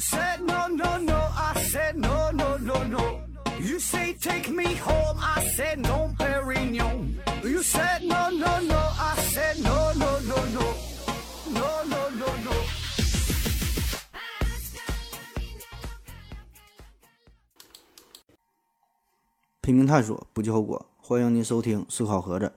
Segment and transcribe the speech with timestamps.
[0.00, 3.20] said no no no, I said no no no no.
[3.60, 7.20] You say take me home, I said no, Perignon.
[7.44, 10.74] You said no no no, I said no no no no,
[11.52, 12.52] no no no no.
[19.60, 20.84] 拼命探索，不计后果。
[20.96, 22.50] 欢迎您收听思考盒子，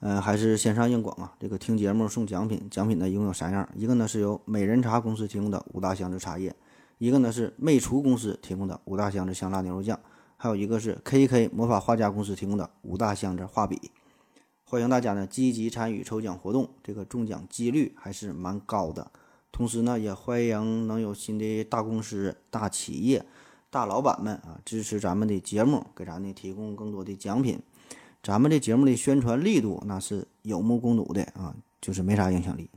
[0.00, 1.32] 呃，还是线上硬广啊。
[1.40, 6.54] 这个听节目送奖品，奖品呢一共有三样，一个呢是由美人茶公司提供的五大箱子茶叶，
[7.00, 9.98] 一个呢是魅厨公司提供的五大箱子香辣牛肉酱，
[10.36, 13.90] 还有一个是 KK 魔法画家公司提供的五大箱子画笔。
[14.64, 19.10] 欢迎大家呢积极参与抽奖活动，这个中奖几率还是蛮高的。
[19.50, 23.24] 同时呢，也欢迎能有新的大公司、大企业。
[23.70, 27.58] 大老板们啊，支持咱们的节目，给咱呢提供更多的奖品。
[28.22, 32.68] 咱们这节目的宣传力度那是有目共睹的啊，就是没啥影响力。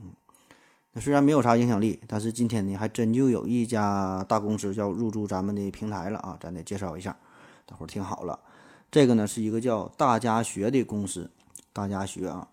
[0.94, 7.16] 那虽然没有啥影响力，但是今天呢，还真就有一家大公司要入驻咱们的平台了啊，咱得介绍一下，
[7.66, 8.38] 大伙儿听好了，
[8.90, 11.28] 这个呢是一个叫大家学的公司，
[11.72, 12.48] 大家学啊，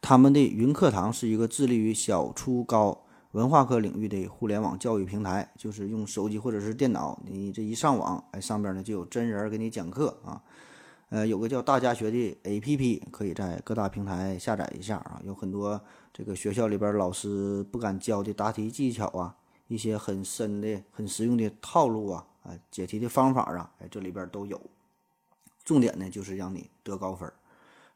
[0.00, 3.02] 他们的云课堂是一个致力于小初高。
[3.32, 10.40] 文化课领域的互联网教育平台，就是用手机或者是电脑，你这一上网，哎，上边呢就有真人给你讲课啊。
[11.08, 15.20] 呃，有个叫大家学的 APP，可以在各大平台下载一下啊。
[15.24, 15.80] 有很多
[16.16, 24.60] 这个学校里边老师不敢教的答题技巧啊，一些很深的、很实用的套路啊，啊，解题的方法啊，哎，这里边都有。
[25.64, 27.30] 重点呢就是让你得高分。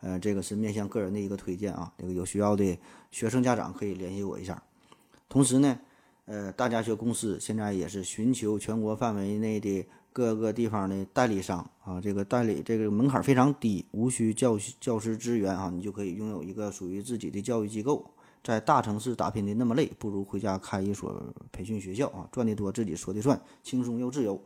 [0.01, 1.93] 呃，这个是面向个人的一个推荐啊。
[1.97, 2.77] 这个有需要的
[3.13, 4.61] 学生家长可以联系我一下。
[5.29, 5.79] 同时呢，
[6.25, 9.87] 呃，大家学公司现在也是寻求全国范围内的
[10.19, 18.05] 各个地方的代理商啊，这个代理这个门槛非常低，无需教教师资源啊，你就可以拥有一个属于自己的教育机构。
[18.43, 24.43] 在大城市打拼的那么累，不如回家开一所培训学校啊，赚的多，自己说的算，轻松又自由。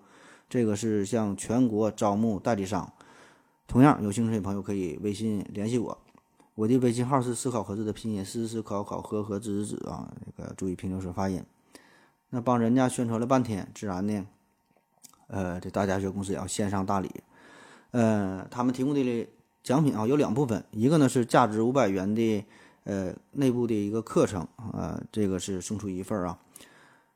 [0.47, 2.93] 这个是向全国招募代理商，
[3.67, 5.97] 同样有兴趣的朋友可以微信联系我。
[6.55, 11.43] 我的微信号是思考盒子的拼音，思思考考和和子子啊，这个注意平流声发音。
[12.29, 14.27] 那帮人家宣传了半天，自然呢，
[15.33, 17.11] 呃，这大家学公司也要献上大礼。
[17.91, 19.29] 呃，他们提供的
[19.65, 22.45] 奖品啊有两部分，一个呢是价值五百元的
[22.85, 26.39] 呃内部的一个课程啊，这个是送出一份啊。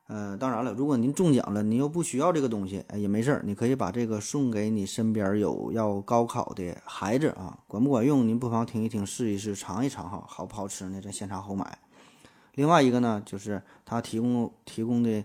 [0.08, 11.00] 呃，当然了，如果您中奖了，您又不需要这个东西，也没事儿，你可以把这个送给你身边有要高考的孩子啊，管不管用，您不妨听一听，试一试，尝一尝哈，好不好吃呢？
[11.00, 11.78] 在现场后买。
[12.54, 15.24] 另外一个呢，就是他提供提供的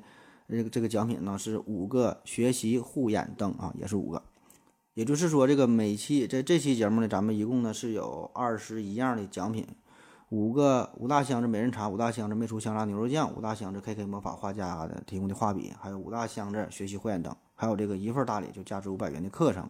[0.51, 4.22] 这个这个奖品呢，是五个学习护眼灯啊，也是五个。
[4.94, 9.66] 也就是说，这个每期在这期节目呢，咱们一共呢是有二十一样的奖品。
[10.29, 19.69] 五个五大箱子美人茶，五大箱子魅族香辣牛肉酱，五大箱子 KK 魔法画家的提供的画笔，还有五大箱子学习护眼灯，还有这个一份大礼，就价值五百元的课程，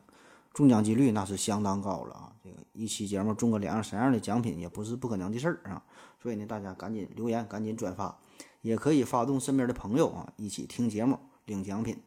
[0.54, 2.34] 中奖几率那是相当高了啊！
[2.44, 5.84] 这个一期节目中个两样三样的奖品也不是不可能的事儿啊！
[6.22, 8.16] 所以呢，大家赶紧留言，赶紧转发，
[8.62, 11.98] 也可以发动身边的朋友啊，一起听节目领奖品。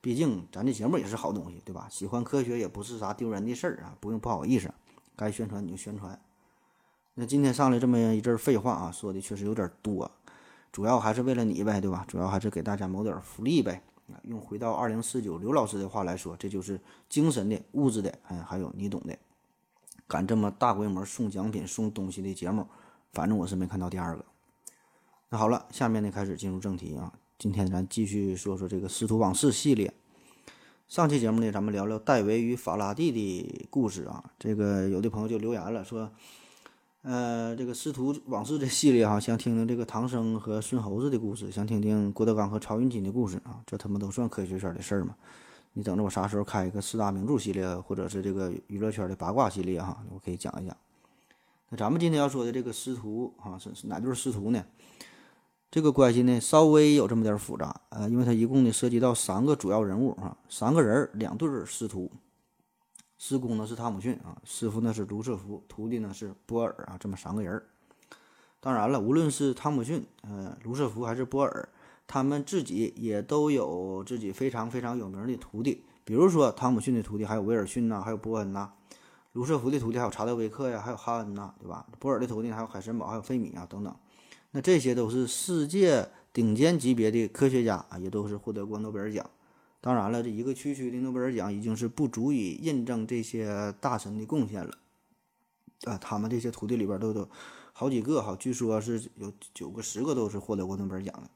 [0.00, 1.88] 毕竟咱这节目也是好东西，对吧？
[1.90, 4.72] 喜欢科学也不是啥丢人的事儿啊，不用不好意思，
[5.16, 6.18] 该宣传你就宣传。
[7.14, 10.08] 那今天上来这么一阵废话啊，说的确实有点多，
[10.70, 12.04] 主要还是为了你呗，对吧？
[12.06, 13.82] 主要还是给大家谋点福利呗。
[14.22, 19.18] 用回到二零四九刘老师的话来说，这就是精神的、物质的，哎，还有你懂的。
[20.06, 22.66] 敢这么大规模送奖品、送东西的节目，
[23.12, 24.24] 反正我是没看到第二个。
[25.30, 27.12] 那好了，下面呢开始进入正题啊。
[27.38, 29.92] 今天咱继续说说这个师徒往事系列。
[30.86, 34.24] 上期节目呢，咱们聊聊戴维与法拉第的故事啊。
[34.38, 36.10] 这个有的朋友就留言了，说。
[37.02, 45.14] 呃，这个师徒往事这系列哈，想听听这个唐僧和孙猴子的故事，想听听郭德纲和曹云金的故事啊，这他妈都算科学圈的事儿吗？
[45.74, 50.76] 你等着我啥时候开一个四大名著系列，或者是这个娱乐圈的八卦系列哈，我可以讲一讲。
[51.68, 54.62] 那咱们今天要说的这个师徒哈，是是哪对师徒呢？
[55.70, 62.10] 这个关系呢，稍微有这么点复杂呃，因为它一共呢涉及到三个主要人物啊，三个人两对师徒。
[63.18, 67.62] 师公呢是汤姆逊啊，师傅呢是卢瑟福，徒弟呢是波尔啊，这么三个人。
[68.60, 71.68] 当然了，无论是汤姆逊、呃卢瑟福还是波尔，
[72.06, 75.84] 他们自己也都有自己非常非常有名的徒弟。
[76.04, 78.70] 比如说汤姆逊的徒弟还有威尔逊呐，还有波恩呐；
[79.32, 81.84] 卢瑟福的徒弟还有查德威克呀，还有哈恩呐，对吧？
[81.98, 83.94] 波尔的徒弟还有海森堡，还有费米啊等等。
[84.50, 89.28] 那这些都是世界顶尖级别的科学家啊，也都是获得过诺贝尔奖。
[89.80, 94.72] 当然了，这一个区区的诺贝尔奖已经是不足以印证这些大神的贡献了。
[95.84, 97.28] 啊，他们这些徒弟里边都都
[97.72, 101.30] 好几个哈，据说是有九个、十个都是获得过诺贝尔奖的。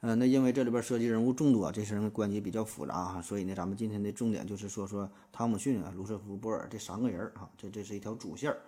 [0.00, 8.58] 呃，那因为这里边涉及人物众多，这些人关系比较复杂哈，所以呢，咱们今天的重点就是说说汤姆逊啊、卢瑟福·波尔这三个人儿啊，这这是一条主线儿。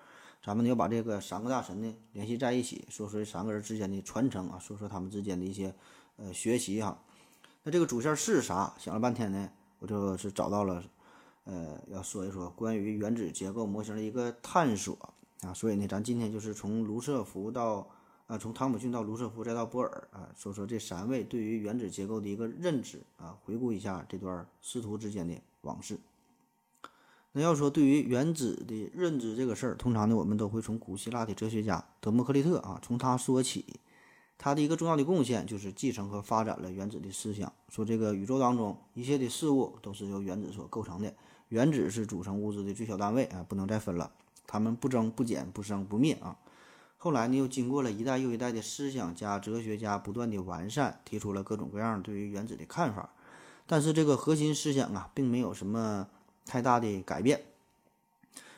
[0.44, 5.74] 咱们要把这个三个大神呢联系在一起，说说这三个人之间的传承啊，说说他们之间的一些
[6.16, 6.98] 呃学习哈。
[7.62, 8.74] 那这个主线是啥？
[8.78, 9.48] 想了半天呢，
[9.78, 10.84] 我就是找到了，
[11.44, 14.98] 呃，要说一说关于原子结构模型的一个探索
[15.40, 15.54] 啊。
[15.54, 17.88] 所以呢，咱今天就是从卢瑟福到。
[18.26, 25.98] 啊，从汤姆逊到卢瑟福再到波尔啊，说说这三位对于原子结构的一个认知啊，回顾一下这段师徒之间的往事。
[27.36, 33.80] 那要说对于原子的认知这个事儿，通常呢，我们都会从古希腊的哲学家德谟克利特啊，从他说起。
[34.36, 41.14] 他的一个重要的贡献就是继承和发展了原子的思想，说这个宇宙当中一切的事物都是由原子所构成的，
[41.48, 44.12] 原子是组成物质的最小单位啊，不能再分了，
[44.46, 46.36] 它们不增不减，不生不灭啊。
[46.96, 53.10] 后来呢，又经过了一代又一代的思想家、哲学家不断的完善，提出了各种各样对于原子的看法。
[53.66, 56.08] 但是这个核心思想啊，并没有什么
[56.44, 57.42] 太大的改变。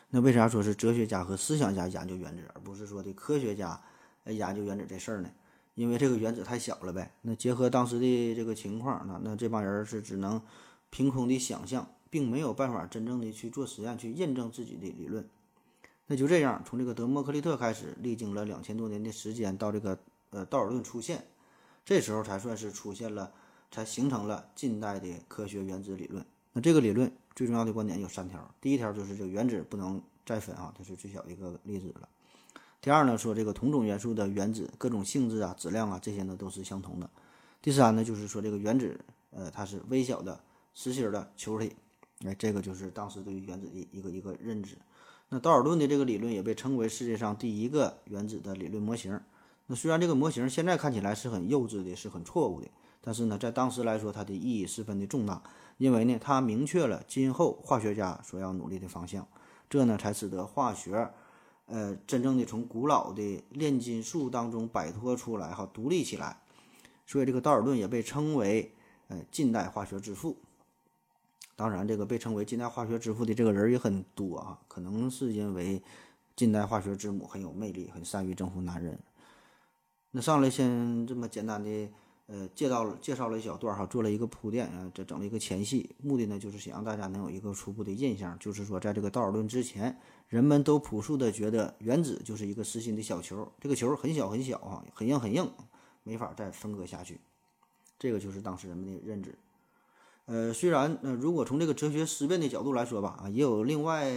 [0.09, 3.81] 那为啥说是哲学家和思想家研究原子，而不是说的科学家
[4.25, 5.29] 研究原子这事儿呢？
[5.75, 7.11] 因为这个原子太小了呗。
[7.21, 10.41] 那结合当时的这个情况，那那这帮人是只能
[10.89, 15.27] 凭空的想象，并没有办法真正的去做实验去验证自己的理论。
[16.07, 19.99] 那就这样，从这个德谟克利特开始，历经了两千多年的时间，到这个
[20.29, 21.27] 呃道尔顿出现，
[21.83, 23.33] 这时候才算是出现了，
[23.69, 26.25] 才形成了近代的科学原子理论。
[26.57, 32.09] 那这个理论最重要的观点有三条：第一条就是这个原子不能再分啊，它是最小的一个粒子了；
[32.81, 37.05] 第二呢，说这个同种元素的原子各种性质啊、质量啊这些呢都是相同的；
[37.61, 38.99] 第三呢，就是说这个原子
[39.29, 40.39] 呃它是微小的
[40.73, 41.75] 实心的球体。
[42.25, 44.75] 哎，这个就是当时对于原子的一个一个认知。
[45.29, 49.21] 那道尔顿的这个理论也被称为世界上第一个原子的理论模型。
[49.67, 52.67] 那虽然这个模型现在看起来是很幼稚的，是很错误的，
[52.99, 55.43] 但是呢，在当时来说，它的意义十分的重大，
[55.77, 59.27] 因为呢，它明确了今后化学家所要努力的方向。
[59.69, 61.11] 这呢，才使得化学，
[61.65, 66.37] 呃，真正的从古老的炼金术当中摆脱出来，哈，独立起来。
[67.05, 68.73] 所以，这个道尔顿也被称为，
[69.07, 70.37] 呃，近代化学之父。
[71.55, 75.81] 当然，这个被称为近代化学之父的这个人也很多啊，可能是因为
[76.35, 78.99] 近代化学之母很有魅力，很善于征服男人。
[80.11, 81.89] 那上来先这么简单的
[82.27, 89.97] 呃介绍了介绍了一小段哈，做了一个铺垫啊，这整了一个前戏，目的呢就是想让大家能有一个初步的印象，就是说在这个道尔顿之前，
[90.27, 95.49] 人们都朴素的觉得原子就是一个实心的小球，这个球很小很小啊，很硬很硬，
[96.03, 97.19] 没法再分割下去，
[97.97, 99.33] 这个就是当时人们的认知。
[100.25, 104.11] 呃，虽然呃，如果从这个哲学思辨的角度来说吧，啊，也有另外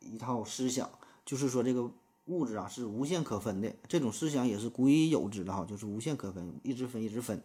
[0.00, 0.88] 一套思想，
[1.26, 1.90] 就是说这个
[2.26, 7.42] 物质啊是无限可分的，这种思想也是古已有之的哈，就是无限可分，一直分一直分，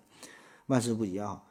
[0.67, 1.43] 万事不竭啊。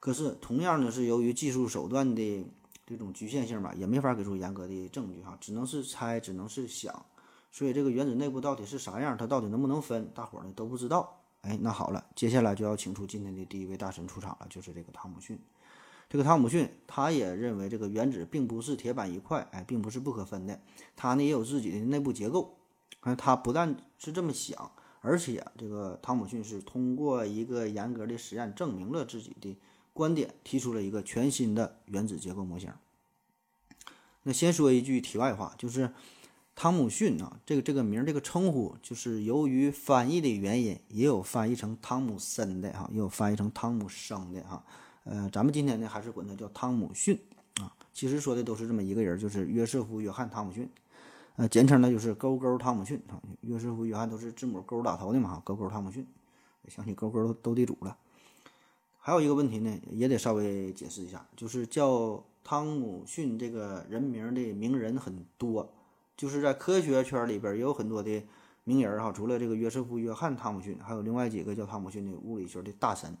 [0.00, 2.46] 可是同样呢，是由于技术手段的
[2.86, 7.04] 这种局限性吧，也没法给出严格的证据哈，只能是猜，只能是想。
[7.50, 11.20] 所以这个原子内部到底是啥样，它到底能不能分，大伙儿呢都不知道。
[11.42, 15.38] 哎，那好了，接下来就要请出今天的第一位大神出场了，就是这个汤姆逊。
[16.12, 20.60] 这个汤姆逊，他也认为这个原子并不是铁板一块，哎，并不是不可分的。
[20.94, 22.58] 他呢也有自己的内部结构。
[23.00, 29.56] 哎，他不但是这么想，而且这个汤姆逊是通过一个严格的实验证明了自己的
[29.94, 32.70] 观点，提出了一个全新的原子结构模型。
[34.24, 35.94] 那先说一句题外话，就是
[36.54, 44.62] 汤姆逊啊，这个这个名这个称呼，就是由于翻译的原因，也有翻译成汤姆森的哈，也有翻译成汤姆生的哈。
[45.04, 47.18] 呃，咱们今天呢还是管他叫汤姆逊
[47.60, 50.68] 啊，其实说的都是这么一个人，就是约瑟夫·约翰·汤姆逊，
[51.36, 53.20] 呃，简称呢就是勾勾汤姆逊啊。
[53.40, 56.06] 约瑟夫·约翰都是字母勾打头的嘛，勾勾汤姆逊，
[56.68, 57.96] 想起勾勾斗地主了。
[59.00, 65.68] 还有一个问题呢，也得稍微解释一下，就是叫汤姆逊这个人名的名人很多，
[66.16, 68.22] 就是在科学圈里边也有很多的
[68.62, 73.16] 名人哈，除了这个约瑟夫·约翰·汤姆逊，还有另外几个叫汤姆逊的物理学的大神。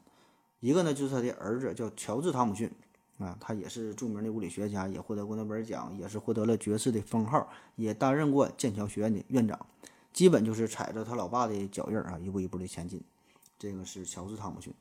[0.62, 2.70] 一个呢，就是他的儿子叫乔治·汤姆逊，
[3.18, 9.58] 啊，他也是著名的物理学家，也获得过诺贝尔奖，也是获得了爵士的封号，也担任过剑桥学院的院长，
[10.12, 13.02] 基本就是踩着他老爸的脚印儿啊，一步一步的前进。
[13.58, 14.72] 这个是乔治·汤姆逊，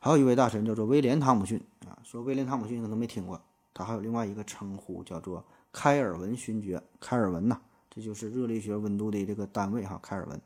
[0.00, 3.38] 还有一位大神叫做威廉·汤姆逊，啊，说威廉·汤姆逊可能没听过，
[3.74, 10.40] 他还有另外一个称呼叫做开尔文勋爵，开尔文呐，这就是热力学温度的这个单位哈，开尔文。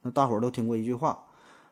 [0.00, 1.26] 那大伙儿都听过一句话。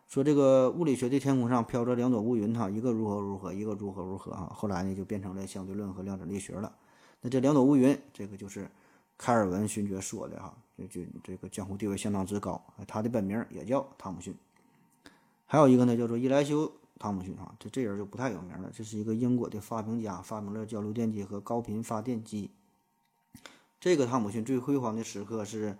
[0.08, 4.50] 说这个物理学的天空上飘着两朵乌云，哈，一个如何如何，一个如何如何啊。
[4.54, 6.74] 后来呢，就变成了相对论和量子力学了。
[7.20, 8.70] 那这两朵乌云，这个就是
[9.18, 12.58] 开尔文勋爵说的哈，就就这个江湖地位相当之高。
[12.86, 14.34] 他的本名也叫汤姆逊。
[15.44, 18.70] 还有一个呢，叫做伊莱修汤姆逊啊，这这人就不太有名了。
[18.72, 22.50] 这是一个英国的发明家，发明了交流电机和高频发电机。
[23.78, 25.76] 这个汤姆逊最辉煌的时刻是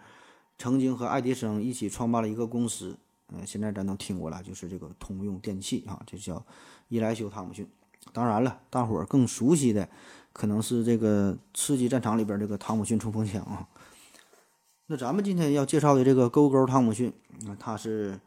[0.59, 2.99] 曾经和爱迪生一起创办了一个公司，
[3.33, 6.45] 嗯，现在咱都听过了，就是这个通用电气啊，这叫
[6.89, 7.69] 伊莱修·汤姆逊。
[8.13, 9.87] 当然了，大伙儿更熟悉的
[10.33, 13.69] 可能是这个《刺激战场》里边这个汤姆逊冲锋枪啊。
[14.87, 18.19] 那咱们今天要介绍的这个勾勾汤姆逊，那他是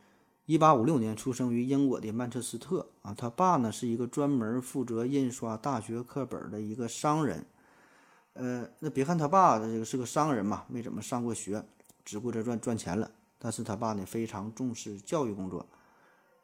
[0.45, 7.43] 一八五六年出生于英国的曼彻斯特啊，他爸呢是一个专门负责印刷大学课本的一个商人。
[8.33, 11.65] 呃，那别看他爸这个是个商人嘛，没怎么上过学，
[12.05, 13.09] 只顾着赚赚钱了。
[13.43, 15.65] 但是他爸呢非常重视教育工作，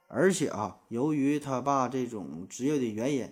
[0.08, 3.32] 而且啊，由于他爸这种职业的原因，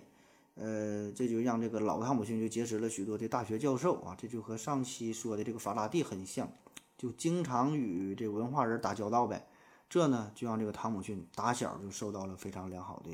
[0.54, 6.48] 呃，这就让这个老汤姆逊就结识了许多的大学教授啊，这就和上期说的这个法拉第很像，
[6.96, 9.44] 就经常与这文化人打交道呗。
[9.88, 13.10] 这呢就让这个汤姆逊打小就受到了非常良好的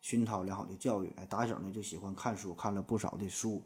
[0.00, 1.12] 熏陶，良好的教育。
[1.16, 3.60] 哎，打小呢就喜欢看书，看了不少的书。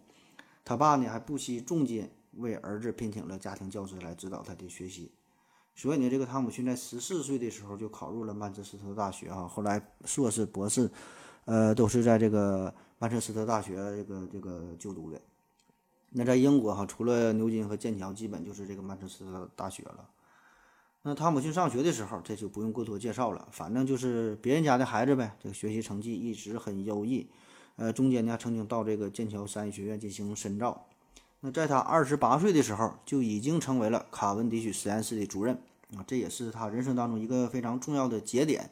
[0.64, 5.12] 他爸呢还不惜重金为儿子聘请了家庭教师来指导他的学习，
[5.74, 10.90] 所以呢，这个汤姆逊在十四岁的时候就考入了曼彻斯特大学啊，后来硕士、博士，
[11.46, 15.20] 呃，都是在这个曼彻斯特大学这个这个就读的。
[16.10, 20.10] 那在英国哈，除了牛津和剑桥，基本就是这个曼彻斯特大学了。
[21.02, 27.30] 那汤姆逊上学的时候，这就不用过多介绍了，反正就是别人家的孩子呗，这个学习成绩一直很优异。
[27.76, 30.86] 呃，中间呢曾经到这个剑桥商业学院进行深造。
[31.40, 35.54] 那在他二十八岁的时候，就已经成为了卡文迪许实验室的主任
[35.96, 38.70] 啊，这也是他人生当中一个非常重要的节点。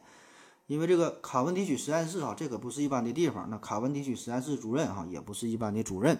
[0.67, 3.49] 因为这个卡文迪许实验室啊，这可不是一般的地方。
[3.49, 6.19] 那卡文迪许实验室主任哈，也不是一般的主任。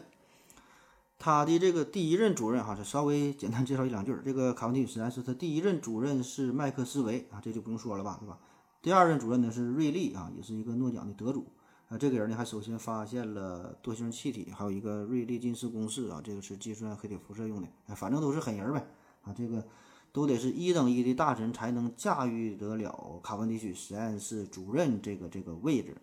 [1.20, 4.15] 他的这个第一任主任哈，是稍微简单介绍一两句。
[4.25, 8.39] 这个卡文迪许实验室，他第一任主任是麦克斯韦啊，这就不用说了吧，对吧？
[8.82, 11.46] 第二任主任呢是瑞利啊，也是一个诺奖的得主。
[11.89, 17.67] 啊，这个人呢，还首先发现了惰性气体，还有一个瑞利近视公式啊，这个是计算黑体辐射用的。
[17.88, 18.88] 哎，反正都是狠人呗。
[19.24, 19.65] 啊，这个
[20.12, 25.98] 都得是一等一的大神才能驾驭得了卡文迪许实验室主任这个这个位置。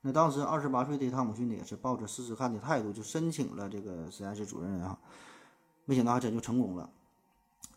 [0.00, 4.98] 那当时二十八岁的汤姆逊呢，也是抱着试试看的态度，就申请了这个实验室主任啊。
[5.84, 6.90] 没想到还真就成功了。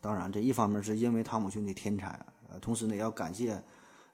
[0.01, 3.63] 当然，这一方面是因为汤姆逊的天才，呃，同时呢，也要感谢。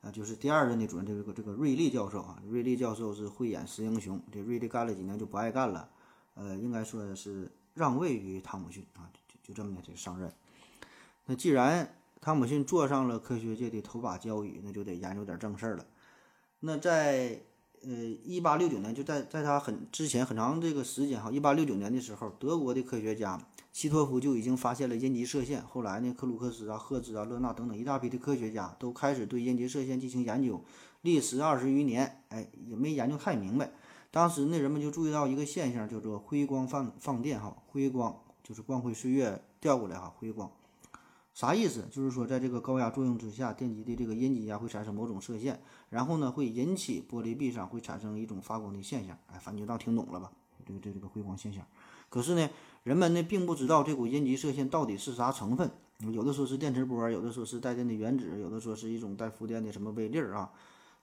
[0.04, 4.22] 啊，就是第二任的主任，这个这个瑞利教授啊，瑞利教授是慧眼识英雄。
[4.30, 5.90] 这瑞利干了几年就不爱干了，
[6.34, 10.30] 呃，应该说是让位于汤姆逊啊，就就这么的这个上任。
[11.26, 15.86] 那既然汤姆逊坐上了科学界的头把交椅，那就得研究点正事儿了。
[16.60, 17.42] 那在
[17.82, 23.42] 呃一八六九年，就在在他很之前很长这个时间哈，一八六九年的时候，德国的科学家。
[23.74, 30.64] 希托夫就已经发现了阴极射线，后来呢，克鲁克斯啊、赫兹啊、勒纳等等一大批的科学家都开始对阴极射线进行研究，
[31.02, 33.72] 历时二十余年，哎，也没研究太明白。
[34.12, 40.52] 当时呢，人们就注意到一个现象，叫做辉光放放电，哈，辉光就是光辉岁月调过来，哈，辉光
[41.34, 41.88] 啥意思？
[41.90, 50.32] 就是说，在这个高压作用之下，电极的这个阴极呀会产生某种射线，然后呢，会引起玻璃壁上会产生一种发光的现象，哎，反正就当听懂了吧？
[50.64, 51.66] 这个这这个辉光现象。
[52.08, 52.48] 可是呢，
[52.84, 55.72] 人们呢并不知道这股阴极射线到底是啥成分，
[56.12, 60.52] 有的说是电磁波，有的说是带电的原子，有的说是一种带负电的什么微粒儿啊，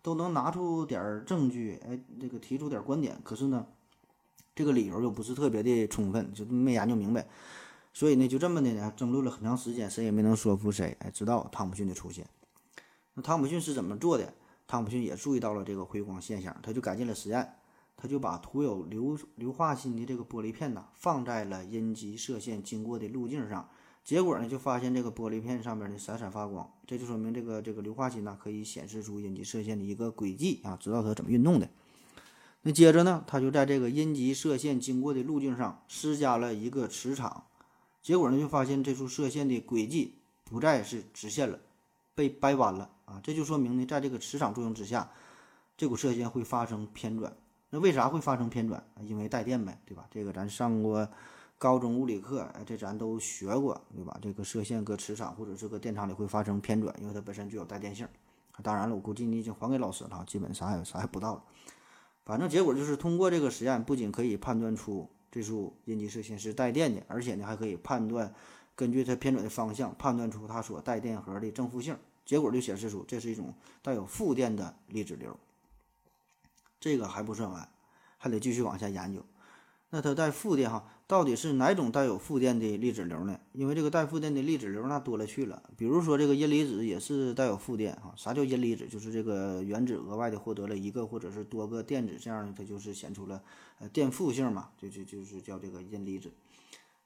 [0.02, 3.18] 都能拿出点儿证据，哎，这个提出点观点。
[3.24, 3.66] 可是呢，
[4.54, 7.26] 这个理由又不是特别的充分，就没研究明白。
[7.94, 10.94] 所以呢，就这么的呢，争论了很长时间，谁也没能说服谁。
[11.00, 12.26] 哎，直到汤姆逊的出现。
[13.14, 14.34] 那汤姆逊是怎么做的？
[14.68, 17.54] 汤姆逊也注意到了这个辉光现象，他就改进了实验。
[18.00, 23.68] 他就把涂有硫硫化锌的这个玻璃片呢，放在了阴极射线经过的路径上，
[24.02, 31.68] 结果呢，就发现这个玻璃片上面呢闪闪发光，这就说明这个这个硫化锌呢可以显示出阴极射线的一个轨迹啊，知道它怎么运动的。
[32.62, 37.44] 那接着呢，他就在这个阴极射线经过的路径上施加了一个磁场，
[38.02, 41.58] 结果呢，就发现这处射线的轨迹不再是直线了，
[42.14, 45.10] 被掰弯了啊，这就说明呢，在这个磁场作用之下，
[45.76, 47.34] 这股射线会发生偏转。
[47.70, 48.82] 那为啥会发生偏转？
[49.00, 50.06] 因为带电呗，对吧？
[50.10, 51.08] 这个咱上过
[51.56, 54.18] 高中物理课，这咱都学过，对吧？
[54.20, 58.06] 这个射线搁磁场或者是搁电场里会发生偏转，因为它本身具有带电性。
[58.62, 61.42] 当然了，我估计你已经还给老师了，基本啥也啥也不到了。
[62.24, 68.34] 反正结果就是通过这个实验，不仅可以判断出这束阴极射线是带电的，而且呢还可以判断
[68.74, 71.96] 根据它偏转的方向，判断出它所带电荷的正负性。
[72.26, 75.36] 结果就显示出这是一种带有负电的粒子流。
[76.80, 77.68] 这个还不算完，
[78.18, 79.24] 还得继续往下研究。
[79.90, 83.40] 那它带负电哈，到底是哪种带有负电的粒子流呢？
[83.52, 88.14] 因为这个带负电的粒子流那多了去了，比如说这个阴离子也是带有负电啊。
[88.16, 88.86] 啥叫阴离子？
[88.86, 93.42] 就是这个原子额外的获得了一个或者是多个电子，这样它就是显出了
[93.80, 96.30] 呃电负性嘛，就就就是叫这个阴离子。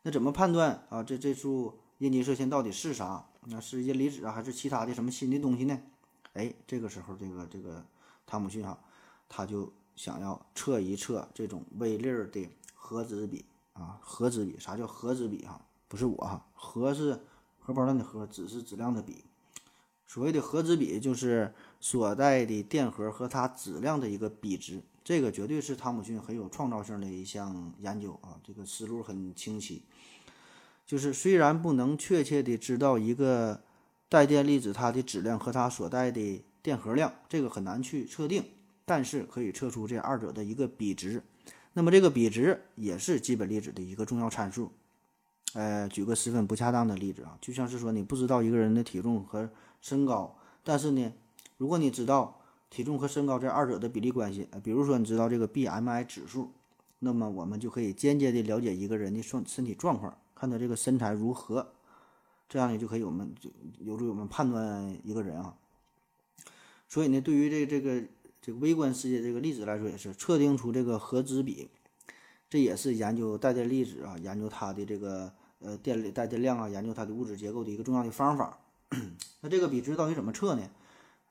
[0.03, 1.03] 那怎么判断啊？
[1.03, 3.25] 这这束阴极射线到底是啥？
[3.47, 5.81] 那是阴离子啊，还是其他的什么新的东西呢？
[6.35, 7.83] 哎，这个时候这个这个
[8.27, 8.79] 汤姆逊哈，
[9.37, 13.45] 他就想要测一测这种微粒儿的核子比。
[13.73, 15.45] 啊，核子比啥叫核子比？
[15.45, 17.19] 哈，不是我哈，核是
[17.59, 19.25] 荷包蛋的核，子是质量的比。
[20.07, 24.81] 所谓的核子比，就是所带的电荷和它质量的一个比值。
[25.03, 29.83] 这个绝对是汤姆逊很有创造性的一项研究啊，这个思路很清晰。
[30.87, 33.61] 就是虽然不能确切的知道一个
[34.09, 38.45] 带电粒子它的质量和它所带的电荷量，这个很难去测定，
[38.85, 41.23] 但是可以测出这二者的一个比值。
[41.73, 44.71] 那么这个比值也是基本粒子的一个重要参数。
[45.55, 49.51] 呃，举个十分不恰当的例子啊，就像是说你不知道一个人的体重和
[49.81, 51.13] 身高，但是呢，
[51.57, 56.53] 如果你知道体重和身高这二者的比例关系，比如说你知道这个 BMI 指数，
[56.99, 61.73] 那么我们就可以间接的了解一个人的身身体状况，看他这个身材如何，
[62.49, 63.49] 这样呢就可以我们就
[63.79, 65.55] 有助于我们判断一个人啊。
[66.89, 68.05] 所以呢，对于这这个。
[68.45, 71.71] 这个微观世界，这个粒子来说也是测定出这个核子比，
[72.51, 78.59] 这也是研究带电粒子啊，研究它的这个呃电带电量啊，研究它的物质结构的一个重要的方法。
[79.41, 80.71] 那这个比值到底怎么测呢？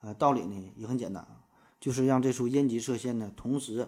[0.01, 1.45] 呃，道理呢也很简单啊，
[1.79, 3.87] 就是让这束阴极射线呢同时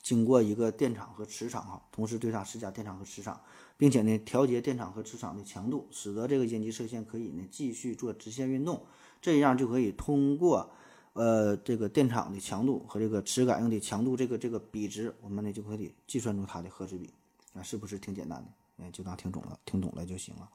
[0.00, 3.38] 经过一个电场和磁场啊，同时对它施加电场和磁场，
[3.76, 8.86] 并且呢调节电场和磁场的强度，使得这个阴极射线可以呢继续做直线运动，
[9.20, 10.70] 这样就可以通过。
[11.14, 17.08] 呃，这个电场的强度和这个磁感应的强度，这个这个比值，我们呢就可以计算出它的核子比
[17.54, 18.84] 啊，是不是挺简单的？
[18.84, 20.48] 哎，就当听懂了，听懂了就行了。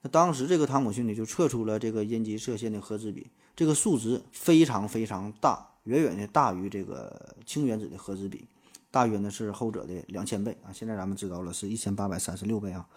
[0.00, 8.48] 那当时这个汤姆逊呢就测出了这个阴极射线的核子比，这个数值非常非常大，远远的大于这个氢原子的核子比，
[8.90, 10.72] 大约呢是后者的两千倍啊。
[10.72, 12.88] 现在咱们知道了是一千八百三十六倍啊。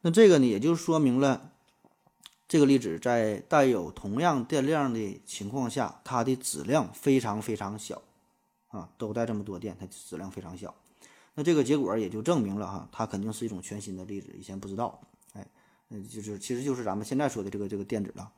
[0.00, 1.52] 那这个呢也就说明了。
[2.50, 8.02] 这个粒子在带有同样电量的情况下，它的质量非常非常小，
[8.70, 10.74] 啊，都带这么多电，它质量非常小。
[11.36, 15.00] 那这个结果也就证明了哈，它肯定是一种全新的粒子，以前不知道。
[15.34, 15.46] 哎，
[15.90, 18.32] 嗯，就是其实就是咱们现在说的这个这个电子了。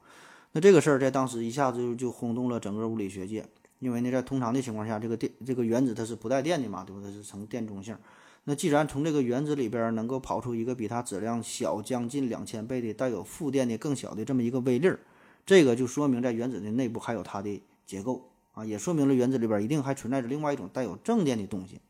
[0.53, 3.49] 那这个事儿在当时一下子就就轰动了整个物理学界，
[3.79, 7.01] 因为呢，在通常的情况下，这个电这个原子它是不带电的嘛，对吧？
[7.03, 7.97] 它是呈电中性。
[8.45, 14.99] 那既然从这个原子里边能够跑出一个比它质量小将近两千倍的带有负电的更小的这么一个微粒儿，
[15.47, 21.81] 这个就说明在原子的内部还有它的结构啊，也说明了原子里边一定还存在着另外一种带有正电的东西。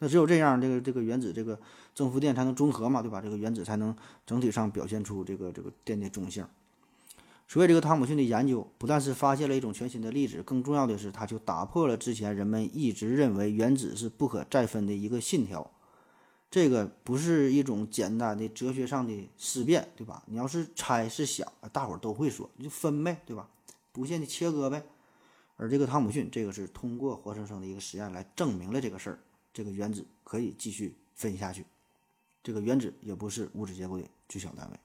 [0.00, 1.56] 那只有这样，这个这个原子这个
[1.94, 3.20] 正负电才能中和嘛，对吧？
[3.20, 3.94] 这个原子才能
[4.26, 6.44] 整体上表现出这个这个电的中性。
[7.46, 15.70] 所以这个汤姆逊的研究不但是发现了一种全新的粒子，更重要的是，他就打破了之前人们一直认为原子是不可再分的一个信条。
[16.52, 20.22] 这个不是一种简单的哲学上的思辨，对吧？
[20.26, 23.48] 你要是猜是想，大伙儿都会说，你就分呗，对吧？
[23.90, 24.84] 不限的切割呗。
[25.56, 29.18] 而这个汤姆逊，这个是通过活生生的一个实验来证明了这个事儿，
[29.54, 31.64] 这个原子可以继续分下去。
[32.42, 34.78] 这个原子也不是物质结构的最小单位，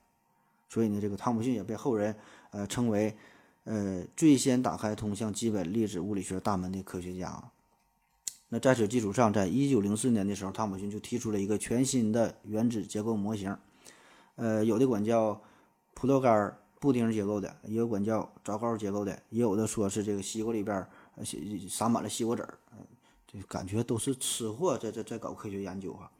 [0.70, 2.16] 所以呢，这个汤姆逊也被后人
[2.50, 3.14] 呃称为
[3.64, 7.52] 呃最先打开通向基本粒子物理学大门的科学家。
[8.50, 13.56] 那在此基础上，在一九零四年的时候，汤姆逊就提出了一个全新的原子结构模型，
[14.36, 15.40] 呃，有的管叫
[15.92, 20.86] 葡萄干布丁结构的，也有管叫枣糕结构的，也有的说是这个西瓜里边
[21.68, 22.58] 撒满了西瓜籽儿，
[23.26, 26.10] 这感觉都是吃货在在在搞科学研究啊。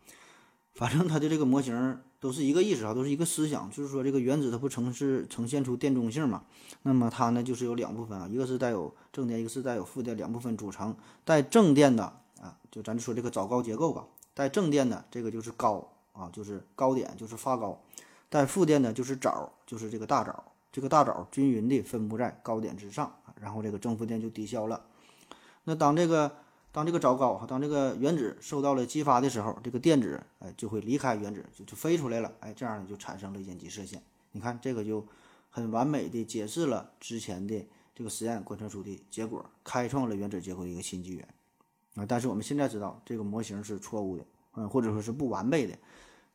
[0.75, 6.45] 反正他的这个模型都是一个意思啊，都是一个思想，就是说这个原子它不呈是呈现出电中性嘛？
[6.83, 10.97] 那么它呢就是有两部分啊，一个是带有正电，一个是带有负电，两部分组成。
[11.25, 12.05] 带正电的
[12.41, 14.05] 啊，就咱就说这个枣糕结构吧。
[14.35, 17.81] 带正电的这个就是高啊，就是高点，就是发高；
[18.29, 20.45] 带负电的就是枣，就是这个大枣。
[20.71, 24.85] 这个大枣均匀地分布在高点之上，然后这个正负电就抵消了。
[25.65, 26.31] 那当这个
[26.71, 34.01] 当这个枣糕哈，当这个原子受到了激发的时候，这个电子哎就会离开原子，就就飞出来了，哎，这样呢就产生了阴极射线。
[34.33, 35.05] 你看这个就
[35.51, 41.27] 很完美的解释了之前的这个实验观测出的结果，开创了原子结构的一个新纪元
[41.95, 42.07] 啊！
[42.07, 45.77] 但是我们现在知道这个模型是错误的，嗯，或者说是不完备的。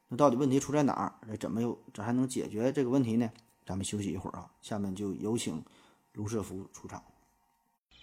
[0.10, 1.38] 那到底问题出在哪儿？
[1.38, 3.32] 怎么又咋还能解决这个问题呢？
[3.66, 5.64] 咱们休息一会儿啊，下面就有请
[6.14, 7.02] 卢瑟福出场。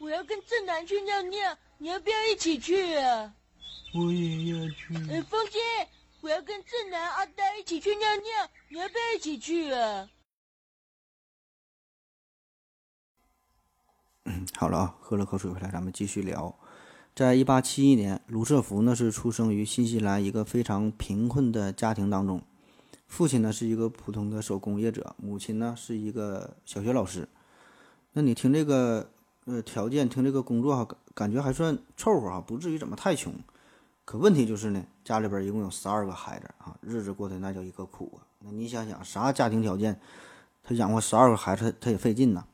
[0.01, 1.57] 我要跟正南去尿尿。
[1.77, 3.35] 你要不要一起去啊？
[3.95, 4.95] 我也要去。
[5.11, 5.61] 呃，风心，
[6.23, 10.09] 我要跟正南、阿呆一起去尿尿，你要不要一起去啊？
[14.57, 16.59] 好了啊，喝了口水回来，咱们继续聊。
[17.15, 22.43] 在一八七一年，卢瑟福呢是出生于新西兰一个非常贫困的家庭当中，
[23.07, 27.29] 父亲呢是一个普通的手工业者，母亲呢是一个小学老师。
[28.13, 29.11] 那你听这个
[29.51, 33.35] 呃条件，听这个工作哈，感觉还算凑合哈，不至于怎么太穷。
[34.05, 38.27] 可问题就是呢，家里边一共有十二个孩子啊，日子过得那叫一个苦啊。
[38.41, 40.01] 那你想想，啥家庭条件，
[40.63, 42.45] 他养活十二个孩子，他也费劲呐。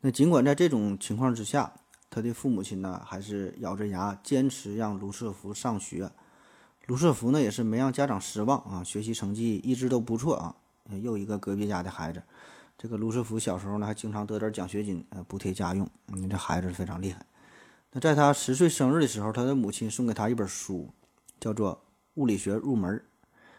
[0.00, 1.72] 那尽管在这种情况之下，
[2.08, 6.10] 他的父母亲呢还是咬着牙坚持让卢瑟福上学。
[6.86, 10.54] 卢瑟福呢也是没让家长失望啊，学习成绩一直都不错啊。
[11.02, 12.20] 又一个隔壁家的孩子，
[12.82, 15.86] 这个卢瑟福小时候呢还经常得点奖学金，呃，补贴家用。
[16.06, 17.22] 你这孩子非常厉害。
[17.92, 20.88] 那在他十岁生日的时候，他的母亲送给他一本书，
[21.38, 21.74] 叫做
[22.14, 22.96] 《物理学入门》。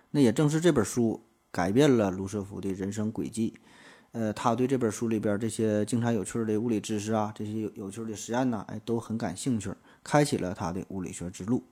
[0.09, 3.53] 那也正是这本书改变了卢瑟福的人生轨迹。
[4.13, 9.71] 呃，他对这本书里边这些经常有趣的物理知识啊，这些有趣的实验呐，哎，都很感兴趣，
[10.03, 11.63] 开启了他的物理学之路。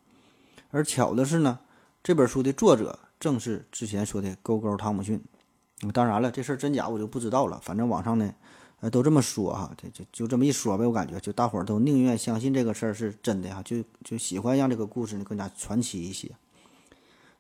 [0.69, 1.57] 而巧的是呢，
[2.03, 5.19] 这本书的作者正是之前说的勾勾汤姆逊。
[5.93, 8.33] 当然了，这事儿真假我就不知道了，反正网上呢，
[8.81, 16.29] 呃，都这么说哈，这就就这么一说呗，我感觉就大伙儿都宁愿相信这个事儿是真的哈，就就喜欢让这个故事呢更加传奇一些。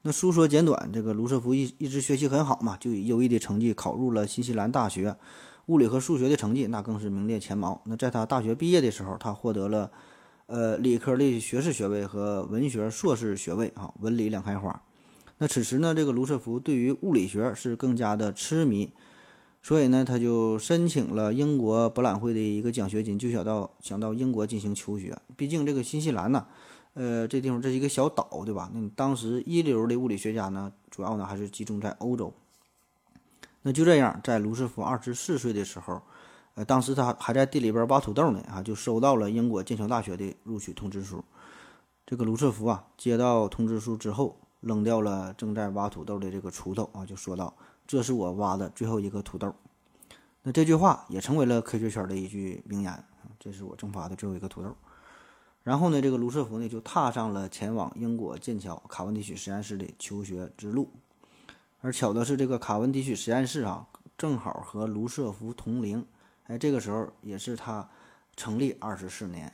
[0.01, 5.17] 那书说简短，这个卢瑟福一一直学习很好嘛，就以优异的成绩考入了新西兰大学，
[5.65, 7.81] 物理和数学的成绩那更是名列前茅。
[7.83, 9.91] 那在他大学毕业的时候，他获得了，
[10.45, 14.81] 呃，理科的学士学位和文学硕士学位啊，文理两开花。
[15.39, 18.93] 那此时呢，这个卢瑟福对于物理学是更加的痴迷，
[19.63, 25.17] 所以呢，他就申请了英国博览会的一个奖学金，就想到想到英国进行求学。
[25.35, 26.45] 毕竟这个新西兰呢。
[26.95, 28.69] 呃，这地方这是一个小岛，对吧？
[28.73, 32.33] 那你当时一流的物理学家呢，主要呢还是集中在欧洲。
[33.61, 36.01] 那就这样，在卢瑟福二十四岁的时候，
[36.55, 41.23] 呃，当时他还在地里边挖土豆呢，啊，就收到了英国剑桥大学的录取通知书。
[42.05, 47.53] 这个卢瑟福啊，接到通知书之后，扔掉了正在挖土豆的这个锄头啊，就说道
[47.87, 49.55] ：“这是我挖的最后一个土豆。”
[50.43, 53.03] 那这句话也成为了科学圈的一句名言
[53.39, 54.75] ：“这是我蒸发的最后一个土豆。”
[55.63, 60.89] 然后呢，这个卢瑟福呢就踏上了前往英国剑桥卡文迪许实验室的求学之路。
[61.81, 66.05] 而巧的是，这个卡文迪许实验室啊，正好和卢瑟福同龄。
[66.47, 67.87] 哎，这个时候也是他
[68.35, 69.53] 成立二十四年。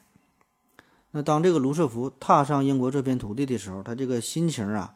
[1.17, 4.93] 那当这个卢瑟福踏上英国这片土地的时候，他这个心情啊，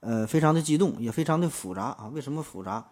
[0.00, 2.10] 呃，非常的激动，也非常的复杂啊。
[2.12, 2.88] 为什么复杂？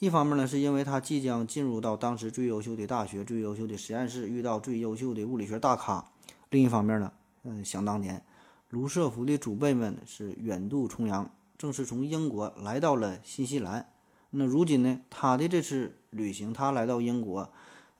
[0.00, 6.04] 一方面呢，是因为他即将进入到当时最优秀的大学、最优秀的实验室，遇到最优秀的物理学大咖。
[6.50, 7.10] 另一方面呢，
[7.44, 8.22] 嗯，想当年，
[8.68, 13.88] 卢瑟福的祖辈们是远渡重洋，正是从英国来到了新西兰。
[14.28, 17.50] 那如今呢，他的这次旅行，他来到英国，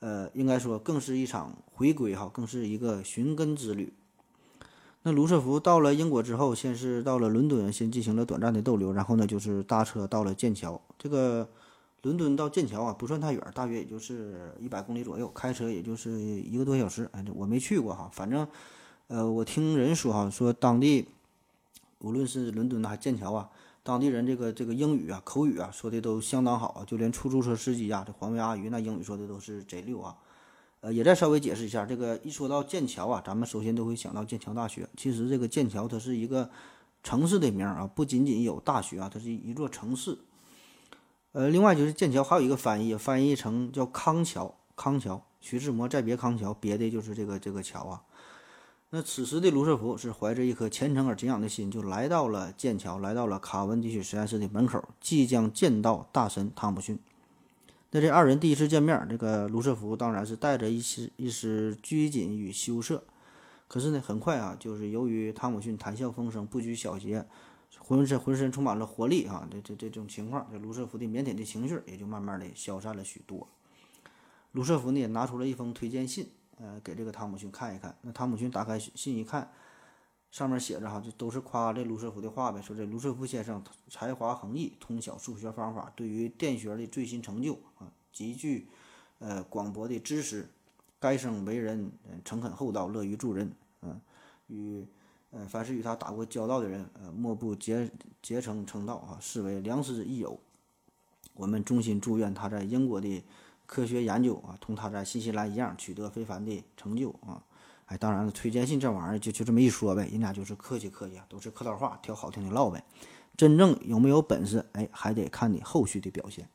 [0.00, 3.90] 呃，应该说更是一场回归哈，更是一个寻根之旅。
[5.02, 10.78] 那卢瑟福到了英国之后，先是到了伦敦，先进行了短暂的逗留，然后呢，就是搭车到了剑桥。
[10.98, 11.48] 这个
[12.02, 17.08] 伦敦到剑桥啊，不算太远，大约也就是一百公里左右，开车也就是一个多小时。
[17.12, 18.46] 哎，我没去过哈，反正，
[19.08, 21.08] 呃，我听人说哈，说当地
[22.00, 23.48] 无论是伦敦还是剑桥啊，
[23.82, 30.14] 当地人这个这个英语啊、口语啊说的都相当好，就连出租车司机啊，这环卫阿姨那英语说的都是贼溜啊。
[30.80, 34.88] 呃，也再稍微解释一下，这个一说到剑桥啊，咱们首先都会想到剑桥大学。
[34.96, 36.50] 其实这个剑桥它是一个
[37.02, 40.16] 城市的名啊，不仅仅有大学啊，它是一座城市。
[41.32, 48.02] 呃，另外就是剑桥还有一个翻译，翻译成叫康桥，康桥，徐志摩再别康桥，别的就是这个这个桥啊。
[48.88, 56.98] 那此时的卢瑟福是怀着一颗虔诚而敬仰的心，就来到了剑桥，来到了卡文迪许实验室的门口，即将见到大神汤姆逊。
[57.90, 63.02] 那这二人第一次见面，这个卢瑟福当然是带着一丝一丝拘谨与羞涩，
[63.68, 67.26] 可是呢，很快啊，就是由于汤姆逊谈笑风生，不拘小节。
[67.78, 69.48] 浑身浑身充满了活力啊！
[69.50, 73.48] 这这这种情况，这卢瑟福的腼腆的情绪也就慢慢的消散了许多。
[74.52, 77.96] 卢瑟福呢也拿出了一封推荐信，呃，给这个汤姆逊看一看。
[78.02, 79.50] 那汤姆逊打开信一看，
[80.30, 88.68] 上面写着哈，这都是夸这卢瑟福的话呗，说这卢瑟福先生才华横溢，通晓数学方法，对于电学的最新成就啊，极具
[89.18, 90.48] 呃广博的知识。
[90.98, 91.90] 该生为人
[92.24, 93.50] 诚恳厚道，乐于助人，
[93.82, 94.00] 嗯，
[94.48, 94.86] 与。
[95.32, 97.88] 呃，凡是与他打过交道的人，呃，莫不结
[98.20, 100.40] 结成称道啊，视为良师益友。
[101.34, 103.24] 我们衷心祝愿他在英国的
[103.64, 107.44] 科学研究啊，同他在新西兰一样取得非凡的成就啊！
[107.90, 112.84] 哎，当然了，推荐信这玩意儿就就这么一说呗，人家就是客气客气，都是客套话，挑好听的唠呗。
[113.36, 116.48] 真正有没有本事，哎，还得看你后续的表现。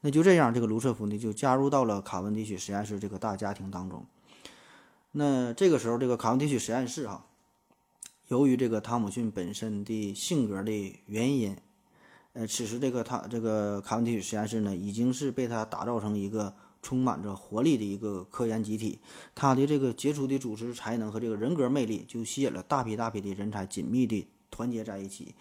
[0.00, 4.06] 那就这样，这个卢瑟福呢就加入到了卡文迪许实验室这个大家庭当中。
[5.12, 7.26] 那这个时候，这个卡文迪许实验室哈，
[8.28, 11.54] 由于这个汤姆逊本身的性格的原因，
[12.32, 18.98] 呃，此时这个他这个卡文迪许实验室呢，已经是被他打造成一个充满着活力的一个科研集体。
[19.34, 25.34] 他的这个杰出的组织才能和这个人格魅力，就吸引了大批大批的人才，紧密的团结在一起，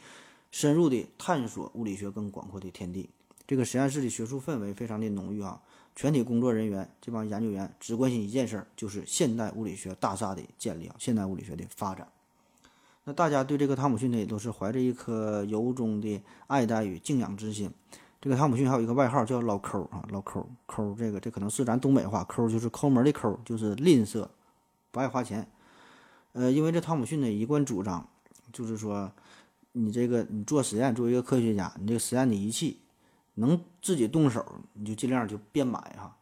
[0.52, 3.10] 深入的探索物理学更广阔的天地。
[3.48, 5.60] 这个实验室的学术氛围非常的浓郁啊，
[5.96, 12.08] 全体工作人员这帮研究员只关心一件事儿，就是现代物理学大厦的建立啊，现代物理学的发展。
[13.06, 17.72] 那大家对这个汤姆逊呢，也都是怀着一颗由衷的爱戴与敬仰之心。
[18.22, 24.28] 这个汤姆逊还有一个外号叫老抠啊，老抠抠，这个这可能是咱东北话，抠就是抠门的抠，就是吝啬，
[24.92, 25.50] 不爱花钱。
[26.34, 28.08] 呃，因为这汤姆逊呢一贯主张，
[28.52, 29.12] 就是说，
[29.72, 32.80] 你这个你做实验，作为一个科学家，你这个实验的仪器。
[33.36, 36.14] 能自己动手，你就尽量就别买哈。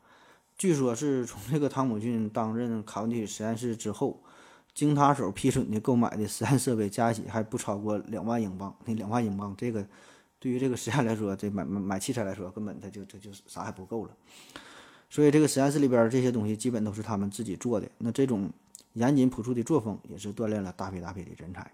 [0.55, 4.21] 据说是从这个汤姆逊担任卡文迪实验室之后，
[4.75, 8.75] 经他手批准的购买的实验设备加起还不超过两万英镑。
[8.85, 9.83] 那两万英镑，这个
[10.39, 14.11] 对于这个实验来说，这买买买器材来说，根本他就这就啥也不够了。
[15.09, 17.89] 所以这个实验室里边这些东西基本都是他们自己做的。
[17.97, 18.49] 那这种
[18.93, 21.71] 严谨朴素的作风，也是锻炼了大批大批的人才。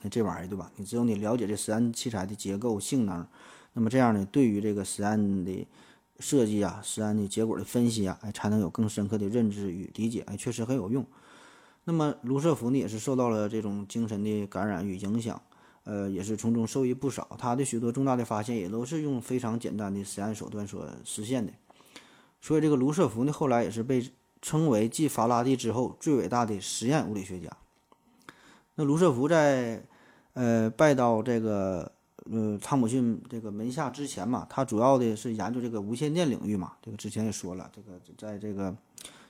[0.00, 0.70] 那这玩意儿对吧？
[0.76, 3.26] 你只有你了解这实验器材的结构性能。
[3.72, 5.66] 那么这样呢，对于这个实验的
[6.20, 11.04] 设计啊，实验的结果的分析啊，哎，才能有更深刻的认知与理解，哎，确实很有用。
[11.84, 15.40] 那么卢瑟福呢，也是受到了这种精神的感染与影响，
[15.88, 17.26] 呃，也是从中受益不少。
[17.38, 21.50] 他的许多重大的发现也都是用非常简单的实验手段所实现的。
[22.42, 27.50] 所以这个卢瑟福呢，后来也是被称为继法拉第之后最伟大的实验物理学家。
[28.74, 29.82] 那卢瑟福在
[30.34, 31.90] 呃拜到这个。
[32.30, 36.72] 呃，汤姆逊这个门下之前嘛，他主要的是研究这个无线电领域嘛。
[36.82, 38.76] 这个之前也说了，这个在这个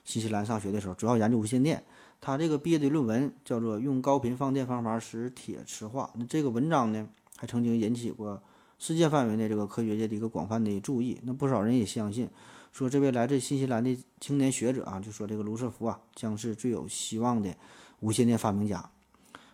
[0.03, 1.81] 新西兰上学的时候，主要研究无线电。
[2.21, 6.11] 他这个毕业的论文叫做《用高频放电方法使铁磁化》。
[6.19, 8.41] 那这个文章呢，还曾经引起过
[8.77, 11.17] 世界范围内这个科学界的一个广泛的注意。
[11.23, 12.29] 那不少人也相信，
[12.71, 17.55] 说这位来自新西兰的青年学者啊，就说这个卢瑟福啊，将是最有希望的
[18.01, 18.89] 无线电发明家。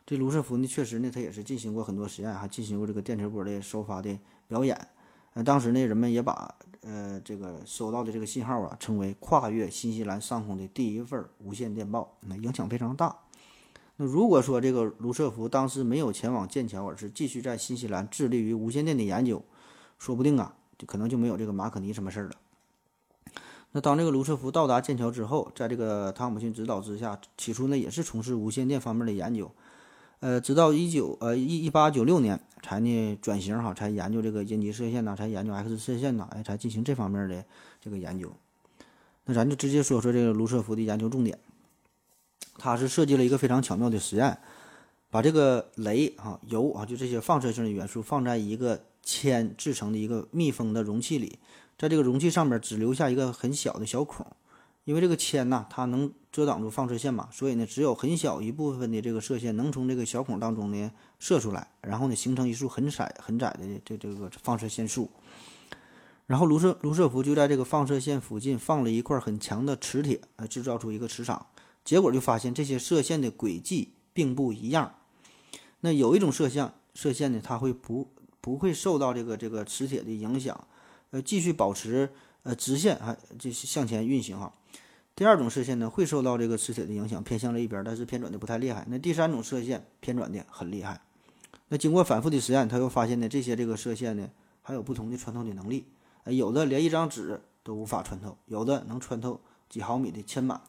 [0.06, 4.88] 这卢瑟福呢，确实呢，他也是进行过很多实验，还进行过这个电磁波的收发的表演。
[5.34, 13.18] 呃，当时呢，人们也把呃这个收到的这个信号啊，称为跨越新西兰上空的第一份无线电报，那影响非常大。
[13.98, 19.44] 那如果说这个卢瑟福当时没有前往剑桥，而是继续在新西兰致力于无线电的研究，
[19.98, 22.36] 说不定啊，就可能就没有这个马可尼什么事儿了。
[23.72, 29.52] 那当这个卢瑟福到达剑桥之后，在这个汤姆逊指导之下，起初呢也是从事无线电方面的研究。
[30.20, 37.44] 呃，直到一九呃一一八九六年才呢转型哈，才研究这个阴极射线呐，才研究 X 射线呐，哎，才进行这方面的
[37.82, 38.32] 这个研究。
[39.26, 41.38] 那咱就直接说说这个卢瑟福的研究重点。
[42.58, 44.38] 他是设计了一个非常巧妙的实验，
[45.10, 51.38] 把这个镭啊、铀啊，就这些放射性的元素放在一个铅制成的一个密封的容器里，
[51.78, 54.26] 在这个容器上面只留下一个很小的小孔。
[54.86, 65.10] 因为这个铅呐，它能遮挡住放射线嘛，所以呢，只有很小一部分的这个射线能从这个小孔当中呢射出来，然后呢形成一束很窄很窄的这这个放射线束。
[66.28, 71.48] 然后卢瑟卢瑟福就在这个放射线附近放了一块很强的磁铁，呃，制造出一个磁场。
[71.84, 74.96] 结果就发现这些射线的轨迹并不一样。
[75.82, 80.68] 那有一种射线射线呢，它会不不会受到这个这个磁铁的影响，
[81.12, 82.12] 呃，继续保持
[82.44, 84.52] 呃直线还，就是向前运行哈。
[85.16, 88.86] 第二种射线呢，会受到这个磁铁的影响，偏向了一边，但是偏转的不太厉害。
[88.90, 91.00] 那第三种射线偏转的很厉害。
[91.70, 94.30] 那经过反复的实验，他又发现呢，这些这个射线呢，
[94.62, 95.86] 还有不同的穿透的能力。
[96.26, 100.60] 有的连一张纸都无法穿透，有的能穿透几毫米的铅板。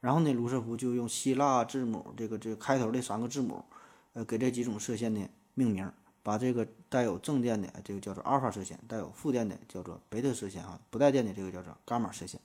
[0.00, 3.64] 然后呢，卢瑟福就用希腊字母这个这个开头的三个字母，
[4.12, 5.90] 呃，给这几种射线呢命名，
[6.22, 12.40] 把这个带有正电的这个叫做阿尔法射线，带有负电的叫做贝塔射线啊，不带电的这个叫做伽马射线。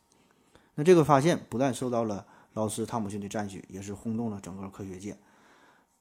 [0.76, 5.18] 那这个发现不但受到了劳斯·汤姆逊的赞许，也是轰动了整个科学界。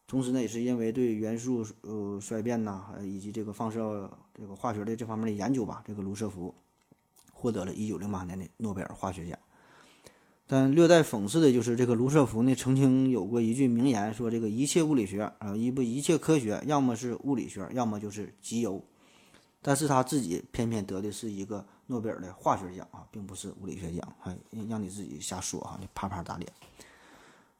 [0.07, 6.55] 同时呢，也是因为对元素呃衰变呐，以及这个放射这个化学的这方面的研究吧，这个卢瑟福
[7.33, 9.39] 获得了一九零八年的诺贝尔化学奖。
[10.47, 18.83] 但略带讽刺的就是，这个卢瑟福呢曾经有过一句名言，说这个一切物理学啊，一不一切科学，要么是物理学，要么就是集邮。
[19.63, 21.67] 但是他自己偏偏得的是一个。
[21.93, 24.37] 诺贝尔的化学奖啊，并不是物理学奖，还
[24.69, 26.51] 让你自己瞎说哈，你啪啪打脸。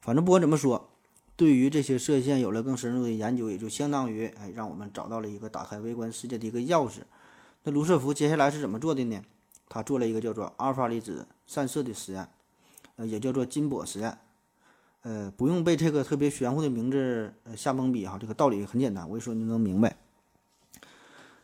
[0.01, 0.89] 反正不管怎么说，
[1.37, 7.03] 对于这些射线有了更深入的研究，也就相当于哎，让我们找到了一个打开微观世界的一个钥匙。
[7.63, 9.21] 那卢瑟福接下来是怎么做的呢？
[9.69, 12.27] 他做了一个叫做阿尔法粒子散射的实验，
[12.97, 14.17] 呃，也叫做金箔实验。
[15.03, 19.95] 呃，不用被这个特别玄乎的名字呃吓懵逼哈，这个道理很简单，我一说你能明白。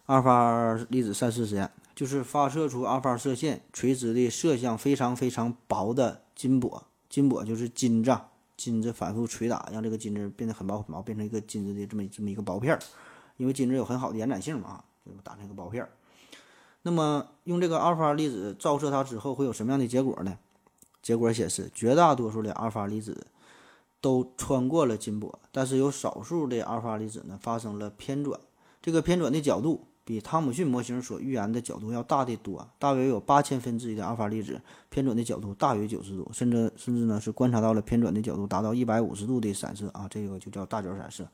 [0.05, 8.17] 阿尔法粒子散射实验就是发射出阿尔法射线，垂直的射向非常非常薄的金箔，金箔就是金子，
[8.55, 12.79] 金子反复捶打，让这个金子变得很薄很薄，变成一个金子的这么这么一个薄片儿。
[13.35, 15.89] 因为金子有很好的延展性嘛，就打成一个薄片儿。
[16.83, 20.37] 那么用这个阿尔法粒子照射它之后会有什么样的结果呢？
[21.01, 23.27] 结果显示，绝大多数的阿尔法粒子
[23.99, 28.39] 都穿过了金箔，但是有少数的阿尔法粒子呢发生了偏转，
[28.81, 29.88] 这个偏转的角度。
[30.09, 41.27] 比汤姆逊模型所预言的角度要大得多，大约有八千分之一的阿尔法粒子偏转的角度大于九十度，甚至甚至呢是观察到了偏转的角度达到一百五十度的散射啊，这个就叫大角散射。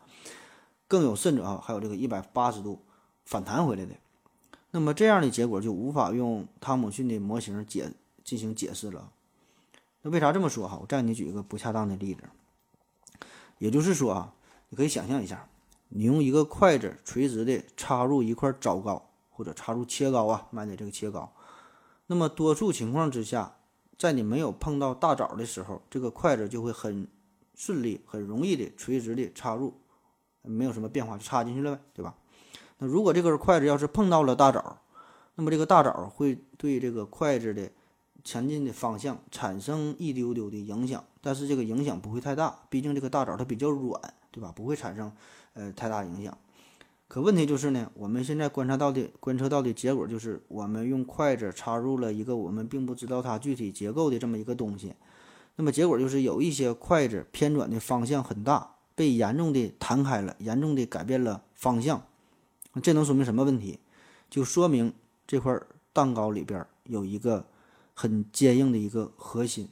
[0.90, 2.82] 更有甚者啊，还有这个一百八十度
[3.24, 3.96] 反弹回来的。
[4.72, 7.90] 那么这样的结果就无法用汤姆逊的模型解
[8.26, 9.10] 进行解释了。
[10.02, 10.78] 那为啥这么说哈？
[10.82, 12.24] 我再给你举一个不恰当的例子，
[13.58, 14.34] 也就是说啊，
[14.68, 15.48] 你可以想象一下。
[15.90, 21.32] 你用一个筷子垂直的插入一块枣糕，或者插入切糕啊，卖的这个切糕。
[22.08, 23.56] 那么多数情况之下，
[23.98, 27.08] 在你没有碰到大枣的时候，这个筷子就会很
[27.54, 29.74] 顺利、很容易的垂直的插入，
[30.42, 32.16] 没有什么变化就插进去了呗，对吧？
[32.78, 34.78] 那如果这根筷子要是碰到了大枣，
[35.36, 37.72] 那么这个大枣会对这个筷子的
[38.24, 44.52] 前进的方向产生一丢丢的影响，但是这个影响不会太大，毕竟这个大枣它比较软，对吧？
[44.56, 45.12] 不会产生。
[45.56, 46.38] 呃，太大影响。
[47.08, 54.94] 可问题就是呢，我们现在观察到的、观测到的结果就是，我们用筷子插入了一个我们并不知道它具体结构的这么一个东西。
[55.56, 62.04] 那么结果就是，有一些筷子偏转的方向很大，被严重的弹开了，严重的改变了方向。
[62.82, 63.80] 这能说明什么问题？
[64.30, 64.94] 就说明
[65.26, 65.58] 这块
[65.94, 67.46] 蛋糕里边有一个
[67.94, 69.70] 很坚硬的一个核心，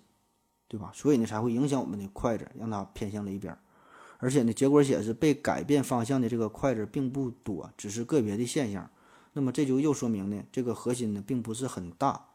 [0.68, 0.92] 对吧？
[0.94, 3.58] 所以呢，才会影响我们的筷子，让它偏向了一边。
[4.24, 8.90] 而且呢，结果显示被改变方向的这个筷子并不多，只是个别的现象。
[9.34, 12.28] 那么这就又说明呢，这个核心呢并不是很大，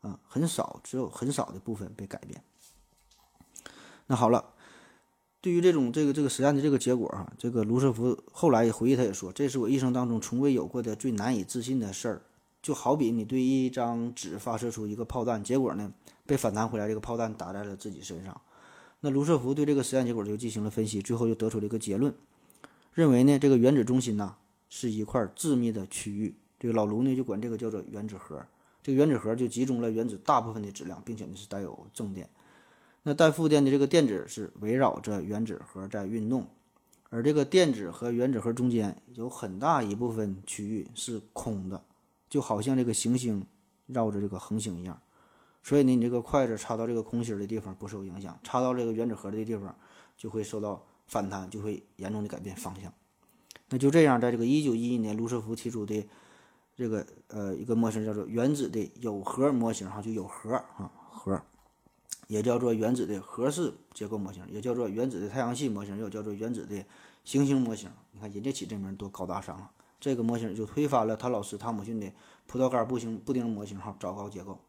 [0.00, 2.42] 啊，很少，只有很少的部分被改变。
[4.08, 4.44] 那好了，
[5.40, 12.22] 对于这种这个这个实验的这个结果哈，这个卢瑟福后来回忆，他也说，这是我一生当中从未有过的最难以置信的事儿。
[12.60, 15.92] 就好比你对一张纸发射出一个炮弹，结果呢
[16.26, 18.40] 被反弹回来，这个炮弹打在了自己身上。
[19.00, 22.14] 那卢瑟福对这个实验结果就进行了分析，最后又得出了一个结论，
[22.92, 24.36] 认为呢，这个原子中心呐
[24.68, 26.34] 是一块致密的区域。
[26.58, 28.44] 这个老卢呢就管这个叫做原子核。
[28.82, 32.28] 这个原子核就集中了原子大部分的质量，并且呢是带有正电。
[33.02, 36.46] 那带负电的这个电子是围绕着原子核在运动，
[37.10, 41.84] 而这个电子和原子核中间有很大一部分区域是空的，
[42.28, 43.46] 就好像这个行星
[43.86, 45.00] 绕着这个恒星一样。
[45.66, 49.74] 所以呢，你这个筷子插到这个空心的地方不受影响，插到这个原子核的地方
[50.16, 52.92] 就会受到反弹，就会严重的改变方向。
[53.70, 56.06] 那就这样，在这个一九一一年，卢瑟福提出的
[56.76, 61.42] 这个呃一个模型叫做原子的有核模型，哈，就有核啊核，
[62.28, 66.84] 也叫做原子的核式结构模型，也叫做原子的太阳系模型，又叫做原子的
[67.24, 67.90] 行星模型。
[68.12, 69.72] 你看人家起这名多高大上啊！
[69.98, 72.08] 这个模型就推翻了他老师汤姆逊的
[72.46, 74.60] 葡萄干布形布丁模型，哈，糟糕结构。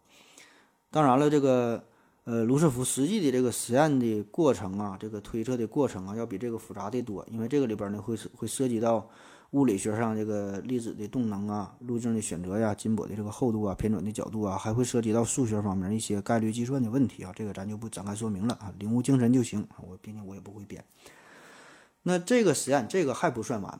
[0.98, 1.84] 当然了，这个
[2.24, 9.08] 呃，卢瑟福实际的这个实验的过程啊，这个推测的过程啊，要比这个复杂的多，因为这个里边呢会会涉及到
[9.52, 19.68] 物理学上这个粒子的动能啊、路径的选择呀、金箔的这个厚度啊、偏转的角度啊，还会涉及到数学方面一些概率计算的问题啊，这个咱就不展开说明了啊，领悟精神就行。
[19.88, 20.84] 我毕竟我也不会编。
[22.02, 23.80] 那这个实验这个还不算完，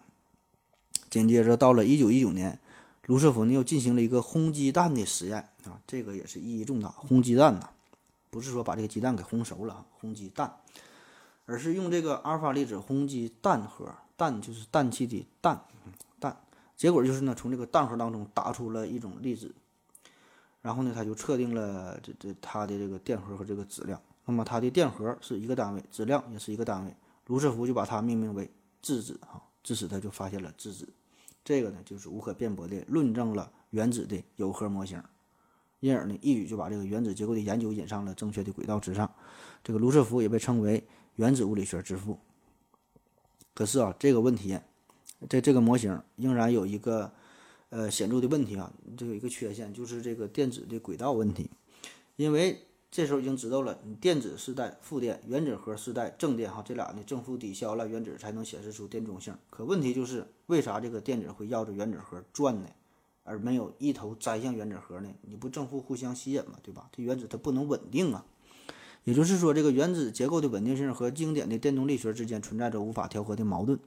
[1.10, 2.60] 紧接着到了一九一九年。
[3.08, 6.90] 卢瑟福呢又进行了一个轰鸡蛋的实验啊，这个也是意义重大。
[6.90, 7.70] 轰鸡蛋呢，
[8.30, 10.58] 不是说把这个鸡蛋给烘熟了，轰鸡蛋，
[11.46, 15.62] 而是用这个阿尔法粒子轰击蛋核，蛋就是氮气的氮，
[16.20, 16.36] 氮。
[16.76, 19.54] 结果就是呢，从这个蛋核当中打出了一种粒子，
[20.62, 24.02] 然后呢，他就测定了这这它的这个电荷和这个质量。
[24.26, 26.94] 那么它的电荷是一个单位，质量也是一个单位。
[27.28, 28.52] 卢瑟福就把它命名为
[28.82, 30.88] 质子啊，自此他就发现了质子。
[31.44, 35.02] 这个呢，就是无可辩驳的论证了原子的有核模型，
[35.80, 39.10] 因而呢，一语就把这个原子结构的研究引上了正确的轨道之上。
[39.64, 40.84] 这个卢瑟福也被称为
[41.16, 42.20] 原子物理学之父。
[43.54, 44.60] 可是啊，这个问题，
[45.30, 47.12] 在这个模型仍然有一个
[47.70, 51.50] 呃显著的问题啊，这有一个缺陷，就是这个电子的轨道问题。
[52.16, 59.36] 因为这时候已经知道了，你电子是带负电，原子核是带正电哈，这俩呢正负抵消了，原子才能显示出电中性。
[59.50, 62.68] 可问题就是为啥这个电子会绕着原子核转呢？
[63.28, 65.10] 而没有一头栽向原子核呢？
[65.22, 66.90] 你不正负互相吸引嘛，对吧？
[66.92, 68.26] 这原子它不能稳定啊。
[69.04, 73.78] 也就是说，这个原子结构的稳定性和经典的电动力学之间存在着无法调和的矛盾。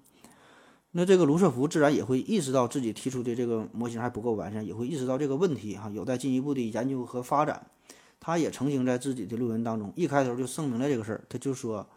[0.92, 7.66] 那这个卢瑟福自然也会意识到自己提出的这个模型还不够完善，也会意识到这个问题哈，有待进一步的研究和发展。
[8.18, 11.88] 他也曾经在自己的论文当中一开头就声明了这个事儿，他就说，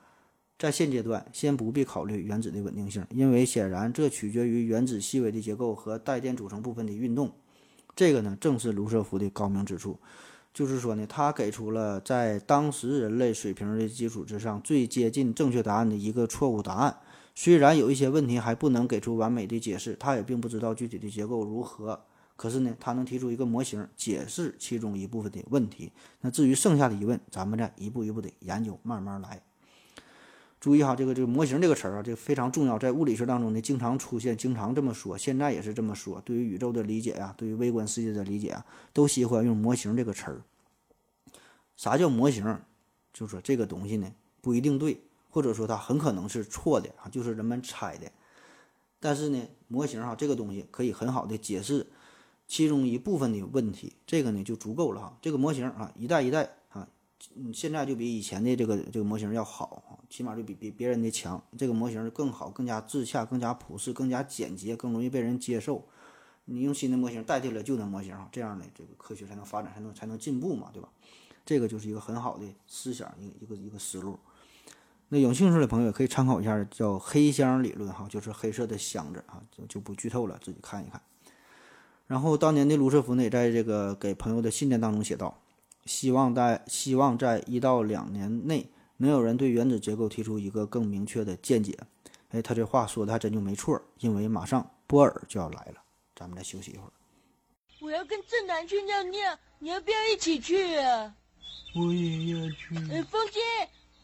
[0.58, 7.32] 在现阶段先不必考虑原子的稳定性，因为显然这取决于原子细微的结构和带电组成部分的运动。
[7.96, 10.00] 这个呢，正是卢瑟福的高明之处，
[10.54, 16.98] 就是说呢，他给出了在当时人类水平的基础之上最接近正确答案的一个错误答案。
[17.36, 22.00] 虽然有一些问题还不能给出完美的解释，他也并不知道具体的结构如何。
[22.36, 25.92] 可是呢，他能提出一个模型解释其中一部分的问题。
[26.22, 29.42] 那至于剩下的疑问，咱们再一步一步的研究，慢慢来。
[30.64, 36.22] 注意哈，这个这个模型这个词儿啊，这个非常重要，在物理学当中呢经常出现，经常这么说，现在也是这么说。
[36.24, 40.42] 对于宇宙的理解呀，对于微观世界的理解啊，都喜欢用模型这个词儿。
[41.76, 42.62] 啥叫模型？
[43.12, 44.10] 就说这个东西呢
[44.40, 45.02] 不一定对。
[45.30, 48.10] 或者说它很可能是错的啊，就是人们猜的。
[49.02, 51.88] 但是呢，模型哈这个东西可以很好的解释
[52.48, 55.18] 其中一部分的问题，这个呢就足够了哈。
[55.22, 56.50] 这个模型啊，一代一代，
[57.36, 61.42] 嗯，现在就比以前的这个这个模型要好啊，起码就比比别人的强。
[61.58, 65.86] 这个模型更好，更加自洽，更加朴实，更加简洁，更容易被人接受。
[66.46, 70.90] 你用新的模型代替了旧的模型哈，这样呢，这个科学才能发展，才能才能进步嘛，对吧？
[71.46, 74.20] 这个就是一个很好的思想，一个一个一个思路。
[75.10, 81.02] 那有兴趣的朋友可以参考一下，叫黑箱理论哈，就是黑色的箱子啊，就就不剧透了，自己看一看。
[82.08, 85.40] 然后当年的卢瑟福呢，也在这个给朋友的信件当中写道：
[85.86, 91.78] 希望在希望在一到两年内，能有人对原子结构提出一个更明确的见解。
[92.30, 95.84] 哎，他这话说的还真就没错，因为马上波尔就要来了，
[96.16, 96.92] 咱们再休息一会儿。
[97.82, 101.16] 我要跟正南去尿尿，你要不要一起去啊？
[101.76, 102.76] 我也要去。
[102.92, 103.40] 哎，风姐。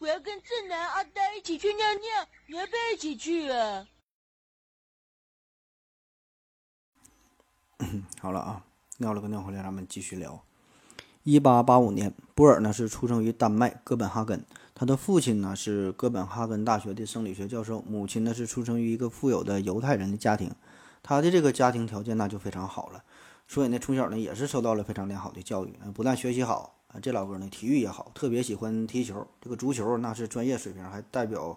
[0.00, 3.86] 我要跟正南、阿呆一起去尿尿，你要不要一起去啊？
[8.18, 8.64] 好了啊，
[8.96, 10.42] 尿了个尿回来，咱们继续聊。
[11.30, 20.50] 一八八五年，波尔呢是出生于丹麦哥本哈根，他的父亲呢是哥本哈根大学的生理学教授，母亲呢是出生于一个富有的犹太人的家庭，
[21.04, 23.04] 他的这个家庭条件那就非常好了，
[23.46, 26.74] 所以呢从小呢也是受到了非常良好的教育，不但学习好。
[26.88, 29.24] 啊，这老哥呢，体育也好，特别喜欢踢球。
[29.40, 31.56] 这个足球那是专业水平，还代表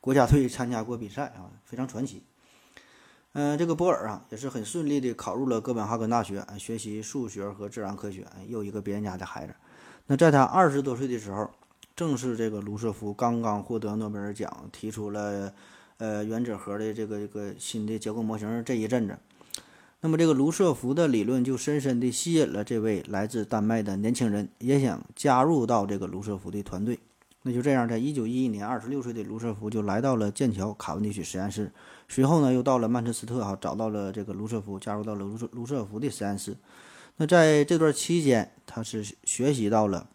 [0.00, 2.24] 国家队参加过比赛啊，非常传奇。
[3.34, 8.26] 嗯，这个波尔啊，也是很顺利的考入了哥本哈根大学，学习数学和自然科学。
[8.46, 9.54] 又一个别人家的孩子。
[10.06, 11.48] 那在他二十多岁的时候，
[11.96, 15.54] 正是这个卢瑟福刚刚获得诺贝尔奖，提出了
[15.96, 19.18] 呃原子核的这个这个新的结构模型这一阵子。
[20.02, 26.98] 那么这个卢瑟福的理论就深深地吸引了这位来自丹麦的年轻人，也想加入到这个卢瑟福的团队。
[27.42, 31.72] 那就这样，在一九一一年，二十六岁的卢瑟福就来到了剑桥卡文迪许实验室，
[32.08, 36.56] 随后呢又到了曼彻斯特，哈，找到了这个卢瑟福，加入到了卢卢瑟福的实验室。
[37.16, 40.08] 那在这段期间，他是学习到了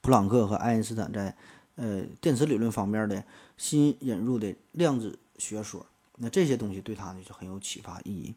[0.00, 1.34] 普朗克和爱因斯坦在
[1.76, 3.24] 呃电磁理论方面的
[3.56, 5.84] 新引入的量子学说。
[6.16, 8.32] 那这些东西对他呢就很有启发意义。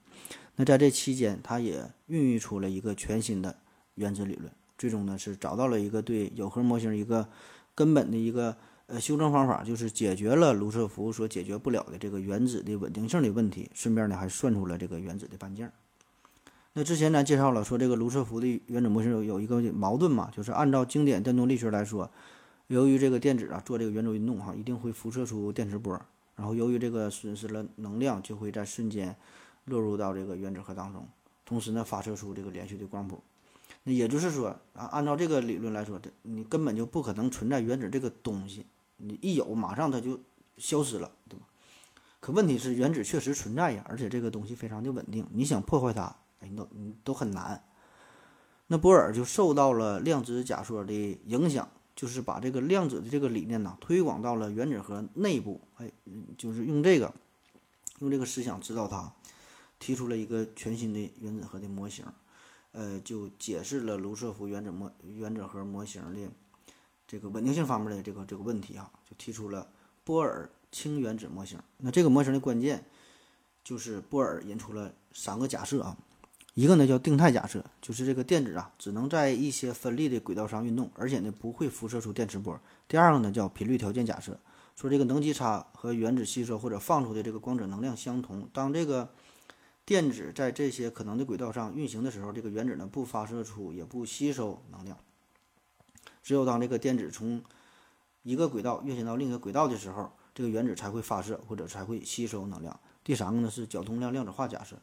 [0.56, 3.56] 那在这期间，他也孕育出了一个全新的
[3.94, 7.30] 原子理论，最终呢是找到了一个对有核模型一个
[7.78, 8.58] 根本的一个
[8.88, 15.70] 呃修正方法，就是解决了卢瑟福所解决不了的这个原子的稳定性的问题，顺便呢还算出了这个原子的半径。
[16.74, 22.10] 那之前咱介绍了说这个卢瑟福的原子模型有有一个矛盾嘛，就是按照经典电动力学来说，
[22.66, 26.02] 由于这个电子啊做这个圆周运动哈，一定会辐射出电磁波，
[26.36, 29.16] 然后由于这个损失了能量，就会在瞬间。
[29.66, 31.06] 落入到这个原子核当中，
[31.44, 33.22] 同时呢发射出这个连续的光谱。
[33.96, 38.66] 也就是说啊，按照这个理论来说，这你根本就不可能存在原子这个东西，
[38.98, 40.20] 你一有马上它就
[40.58, 41.46] 消失了，对吧？
[42.20, 47.64] 可问题是原子确实存在呀，而且这个东西非常的稳定，你想破坏它，哎，都你都很难。
[48.68, 55.92] 那波尔就受到了量子假说的影响，就是把这个量子的这个理念呢推广到了原子核内部，哎，
[56.38, 57.14] 就是用这个
[58.00, 59.14] 用这个思想指导它。
[59.80, 62.04] 提出了一个全新的原子核的模型，
[62.72, 66.30] 呃，就解释了卢瑟福原子模原子核模型的
[67.08, 69.68] 这个稳定性方面的这个这个问题啊，就提出了
[70.04, 71.60] 波尔氢原子模型。
[71.78, 72.84] 那这个模型的关键
[73.64, 75.98] 就是波尔引出了三个假设啊，
[76.54, 82.60] 一个呢叫定态假设，就是这个电子啊只能在一些分立的轨道上运动，而且呢不会辐射出电磁波。
[82.88, 84.38] 第二个呢叫频率条件假设，
[84.76, 89.10] 说这个能级差和原子吸收或者放出的这个光子能量相同，当这个
[89.88, 94.98] 电子在这些可能的轨道上运行的时候，这个原子呢不发射出也不吸收能量。
[96.22, 97.42] 只有当这个电子从
[98.24, 102.78] 一个轨道运行到另一个轨道的时候，这个原子才会发射或者才会吸收能量。
[103.02, 104.76] 第三个呢是角动量量子化假设。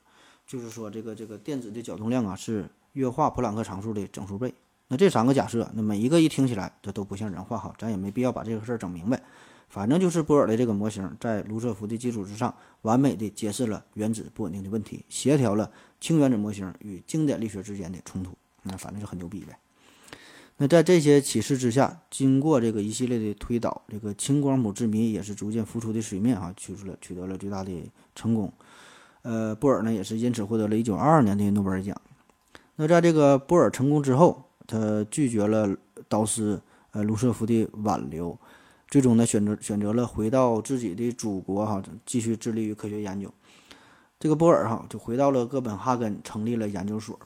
[0.46, 4.54] 就是说，这个这个电子的角动量啊，是约化普朗克常数的整数倍。
[4.88, 9.22] 那这三个假设，那每一个一听起来，这都不像人话哈，咱也没必要把这个事儿整明白。
[9.74, 15.68] 反正就是波尔的这个模型，在卢瑟福的基础之上，完美的揭示了原子不稳定的问题，协调了
[16.00, 18.30] 氢原子模型与经典力学之间的冲突。
[18.62, 19.58] 那反正就很牛逼呗。
[20.58, 27.72] 那在这些启示之下，经过这个一系列的推导，这个氢光谱之谜也是逐渐浮出的水面哈，取出了取得了巨大的
[28.14, 28.52] 成功。
[29.22, 32.00] 呃，波尔呢也是因此获得了一九二二年的诺贝尔奖。
[32.76, 35.76] 那在这个波尔成功之后，他拒绝了
[36.08, 36.60] 导师
[36.92, 38.38] 呃卢瑟福的挽留，
[38.94, 43.28] 最终呢选择选择了回到自己的祖国哈，继续致力于科学研究。
[44.20, 47.18] 这个波尔哈就回到了哥本哈根，成立了研究所。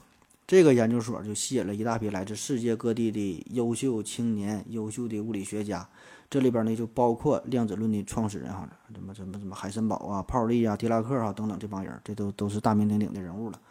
[0.47, 5.87] 这个研究所就吸引了一大批来自世界各地的优秀青年、优秀的物理学家。
[6.27, 13.61] 这里边呢就包括量子论的创始人哈，什么什么什么海森堡啊、泡利啊、狄拉克啊等等这帮人，这都都是大名鼎鼎的人物了。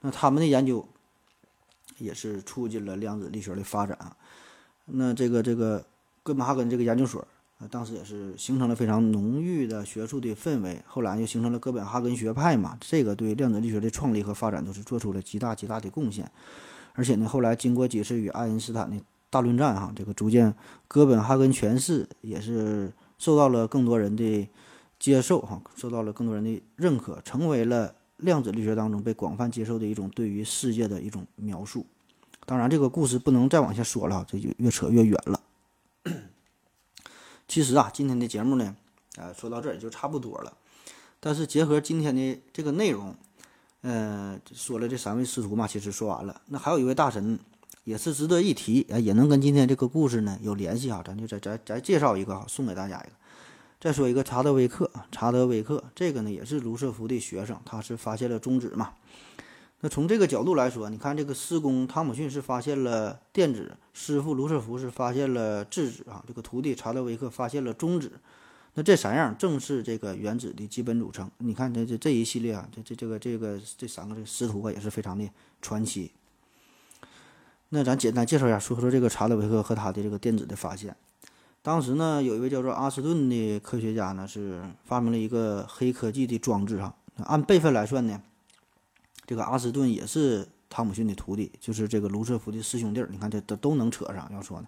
[0.00, 0.86] 那他们的研究
[1.98, 3.98] 也是促进了量子力学的发展。
[4.84, 5.84] 那这个这个
[6.22, 7.26] 哥本哈根这个研究所
[7.58, 10.80] 啊，当时也是形成了非常浓郁的学术的氛围。
[10.86, 16.30] 后来又形成了哥本哈根学派嘛，这个对量子力学的创立和发展都是做出了极大极大的贡献。
[16.94, 18.96] 而且呢，后来经过几次与爱因斯坦的
[19.30, 20.54] 大论战哈，这个逐渐
[20.86, 24.48] 哥本哈根诠释也是受到了更多人的
[24.98, 31.84] 接受哈，受到了更多人的认可，成为了量子力学当中被广泛接受的一种对于世界的一种描述。
[32.44, 35.40] 当然，这个故事不能再往下说了，这就越扯越远了。
[37.52, 38.74] 其实啊，今天的节目呢，
[39.16, 40.56] 呃，说到这儿也就差不多了。
[41.20, 43.14] 但是结合今天的这个内容，
[43.82, 46.40] 呃，说了这三位师徒嘛，其实说完了。
[46.46, 47.38] 那还有一位大神。
[47.84, 53.12] 也是值得一提，啊，也能跟今天这个故事呢有联系哈，咱就再再再介绍一个哈，送给大家一个。
[53.80, 58.92] 再说一个查德威克，查德威克这个呢也是卢瑟福的学生，他是发现了中子嘛。
[59.84, 68.12] 那从这个角度来说，你看这个施工汤姆逊是发现了电子，师傅卢瑟福是发现了质子啊，这个徒弟查德威克发现了中子。
[68.74, 71.28] 那这三样正是这个原子的基本组成。
[71.38, 75.28] 你看这这这一系列啊，这这这个这个这三个这师徒啊也是非常的
[75.60, 76.12] 传奇。
[77.70, 80.94] 那咱简单介绍一下，说说这个查德维克和他的这个电子的发现。
[81.60, 86.94] 当时呢，有一位叫做阿斯顿的科学家呢，是发明了一个黑科技的装置哈。
[87.24, 88.22] 按辈分来算呢，
[89.26, 93.08] 这个阿斯顿也是汤姆逊的徒弟，就是这个卢瑟福的师兄弟儿。
[93.10, 94.28] 你看这都都能扯上。
[94.32, 94.66] 要说呢，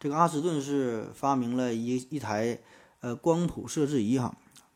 [0.00, 2.58] 这个阿斯顿是发明了一一台
[3.00, 4.34] 呃光谱设置仪哈。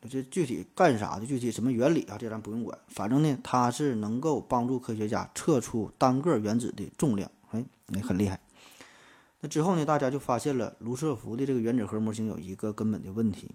[0.09, 1.27] 这具体干啥的？
[1.27, 2.17] 具体什么原理啊？
[2.17, 2.79] 这咱不用管。
[2.87, 7.29] 反正呢，它是能够帮助科学家测出单个原子的重量。
[7.51, 8.39] 哎，那很厉害。
[9.41, 13.51] 那之后呢，大家就发现了卢瑟福的这个原子核模型有一个根本的问题。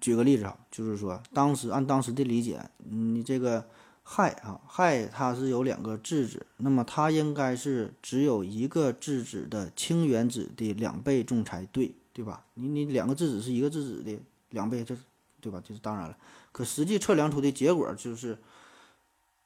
[0.00, 3.64] 举个例子啊，就是说，当时按当时的理解，你这个
[4.02, 12.44] 氦啊，氦它是有两个质子，那么它应该是只有一个质子的氢原子的两倍重才对，对吧？
[12.54, 14.18] 你你两个质子是一个质子的。
[14.50, 14.96] 两倍，这
[15.40, 15.60] 对吧？
[15.64, 16.16] 就是当然了。
[16.52, 18.38] 可实际测量出的结果就是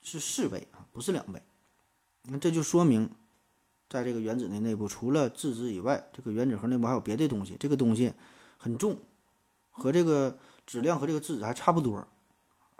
[0.03, 1.40] 是四倍啊，不是两倍。
[2.24, 3.09] 那这就说明，
[3.88, 7.57] 在这个原子的内部，除了质子以外，这个原子核内部还有别的东西。
[7.59, 8.12] 这个东西
[8.59, 8.99] 很重，
[9.79, 12.07] 和这个质量和这个质子还差不多。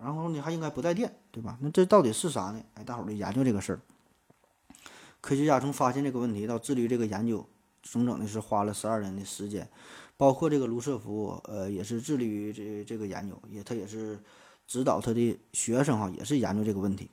[0.01, 1.59] 然后呢，还应该不带电，对吧？
[1.61, 2.63] 那这到底是啥呢？
[2.75, 3.81] 哎，大伙儿就研究这个事儿。
[5.21, 7.45] 科学家从发现这个问题到致力于这个研究，
[7.83, 9.69] 整整的是花了十二年的时间。
[10.17, 14.19] 包括这个卢瑟福，呃，也是致力于这这个研究，也他也是
[14.67, 17.11] 指导他的学生哈，也是研究这个问题，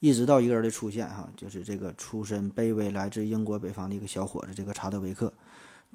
[0.00, 5.32] 一直到一个人的出现哈，就是这个出身卑微、来自英国北方的一个小伙子，这个查德维克。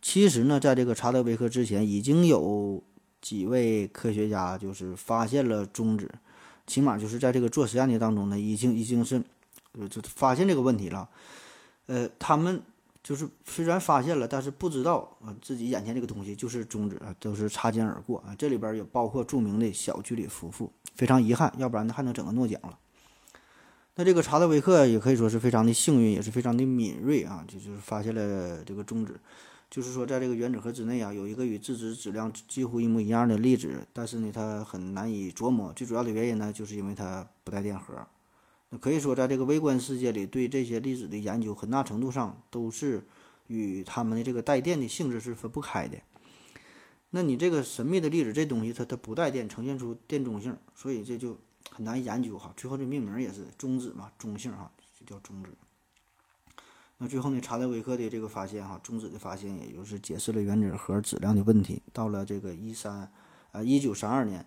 [0.02, 2.84] 其实呢，在这个查德维克之前，已经有
[3.22, 6.10] 几位科学家就是发现了中子，
[6.66, 9.22] 起码就是在这个做实验的当中呢，已经已经是
[9.90, 11.08] 就发现这个问题了，
[11.86, 12.62] 呃，他们。
[13.04, 18.36] 就是虽然发现了，但是不知道啊，自己眼前这个东西就是中子啊，都是擦肩而过啊。
[18.38, 22.78] 这里边也包括著名的小居里夫妇，非常遗憾，要不然呢还能整个诺奖了。
[23.96, 29.20] 那这个查德维克也可以说是非常的幸运，也是非常的敏锐啊，就就是发现了这个中子，
[29.72, 35.72] 就是说在这个原子核之内啊，有一个与质子质量几乎一模一样的粒子，但是呢它很难以琢磨。
[35.72, 38.06] 最主要的原因呢，就是因为它不带电荷。
[38.70, 43.08] 那可以说，在这个微观世界里，对这些粒子的研究，很大程度上都是
[43.48, 45.98] 与它们的这个带电的性质是分不开的。
[47.12, 51.38] 那你这个神秘的粒子，这东西它它不带电，呈现出电中性，所以这就
[51.70, 52.54] 很难研究哈。
[52.58, 54.70] 最后这命名也是中子嘛，中性哈，
[55.00, 55.50] 就叫中子。
[57.04, 61.82] 那最后呢，查德维克的这个发现哈，中子的发现，也就是解释了原子核质量的问题。
[61.92, 63.12] 到了这个一三
[63.52, 64.46] 啊一九三二年。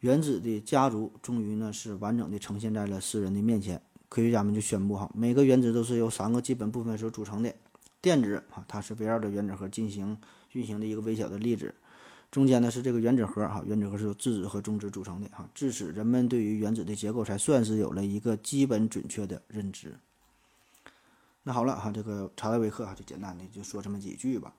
[0.00, 3.80] 原子的家族终于呢是完整的呈现在了世人的面前。
[4.10, 7.54] 科学家们就宣布哈，每个原子都是由三个基本部分所组成的。
[8.02, 10.18] 电子啊，它是围绕着原子核进行
[10.52, 11.74] 运行的一个微小的粒子。
[12.30, 15.48] 中间呢是这个原子核哈，原子核是由质子和中子组成的哈。
[15.54, 19.98] 至此，人们对于原子的结构才算是有了一个基本准确的认知。
[21.42, 24.52] 那好了哈，这个查德维克哈就简单的就说这么几句吧。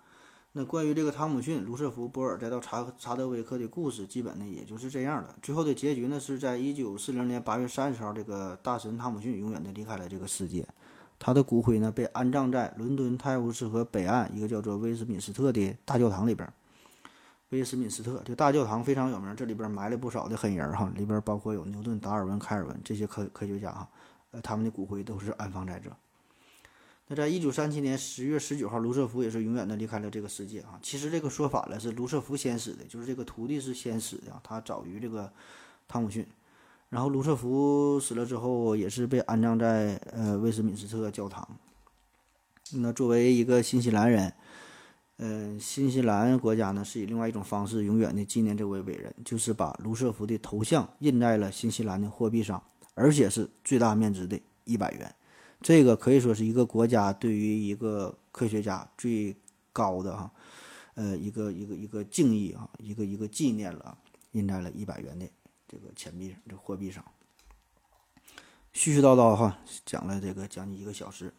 [0.54, 5.34] 那关于这个汤姆逊、卢瑟福、波尔再到查查德维克的故事，基本呢也就是这样的。
[5.42, 10.68] 最后的结局呢，是在一九四零年八月三十号，这个大神汤姆逊永远的离开了这个世界。
[11.18, 16.52] 他的骨灰呢被安葬在伦敦泰晤士河北岸一个叫做威斯敏斯特的大教堂里边。
[17.50, 23.88] 威斯敏斯特这大教堂非常有名，这里边埋了不少的狠人哈，里边包括有牛顿、达尔文、开尔文这些科科学家哈，
[24.32, 25.90] 呃，他们的骨灰都是安放在这。
[27.12, 30.80] 那在一九三七年十月十九号，卢瑟福也是永远的离开了这个世界啊。
[30.82, 35.30] 其实这个说法呢是卢瑟福先死的，就是这个徒弟是先死的，他早于这个
[35.89, 36.26] 汤姆逊。
[36.88, 41.45] 然后卢瑟福死了之后，也是被安葬在呃威斯敏斯特教堂。
[42.76, 44.34] 那作为一个新西兰人，
[45.18, 55.14] 呃，新西兰国家呢是以另外一种方式永远的纪念这位伟人，就是把卢瑟福的头像印在了新西兰的货币上，而且是最大面值的一百元。
[55.62, 59.36] 这个可以说是一个国家对于一个科学家最
[59.72, 60.32] 高的哈，
[60.95, 63.95] 呃，一个一个一个敬意啊，一个一个纪念了，
[64.32, 65.30] 印在了一百元的
[65.68, 67.05] 这个钱币上，这货币上。
[68.74, 71.32] 絮絮叨叨哈，讲了这个将近一个小时，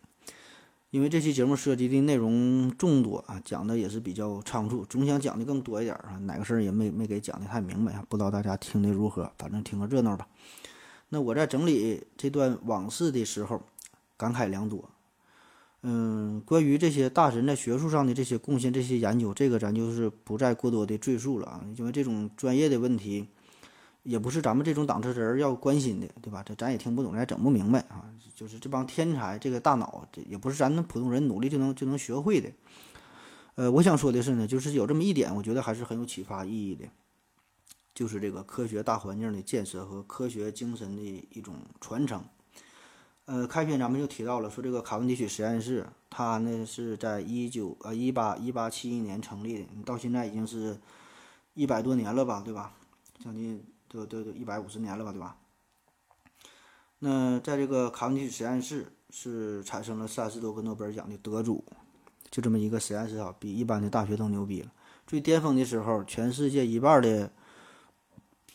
[0.90, 10.28] 因为这期节目涉及的内容众多啊，讲的也是比较仓促，总想讲的更多一点啊，哪个事儿也没没给讲的太明白啊，不知道大家听的如何，反正听个热闹吧。
[11.08, 13.60] 那我在整理这段往事的时候。
[14.22, 14.88] 感慨良多，
[15.82, 23.26] 嗯，关于这些大神在学术上的这些贡献、这些研究，这个咱就是不再过多的赘述了啊，因为这种专业的问题，
[24.04, 26.40] 也不是咱们这种档次人要关心的，对吧？
[26.44, 28.06] 这咱也听不懂，咱也整不明白啊。
[28.36, 32.48] 就是这帮天才，这个大脑，这也不是咱们普通人努力就能就能学会的。
[33.56, 36.84] 呃，我想说的是呢，就是有这么一点，我觉得还是很有启发意义的，
[37.92, 42.24] 就是这个科学大环境的建设和科学精神的一种传承。
[43.26, 50.76] 呃，开篇咱们就提到了，说这个卡文迪许实验室，它呢是在一九呃一八一八七一年成立的，到现在已经是
[51.54, 52.74] 一百多年了吧，对吧？
[53.22, 55.36] 将近都都都一百五十年了吧，对吧？
[56.98, 61.64] 那在这个卡文迪许实验室是产生了三十多个诺贝尔奖的得主，
[62.28, 64.72] 就这么一个实验室啊，比一般的大学都牛逼了。
[65.06, 67.30] 最巅峰的时候，全世界一半的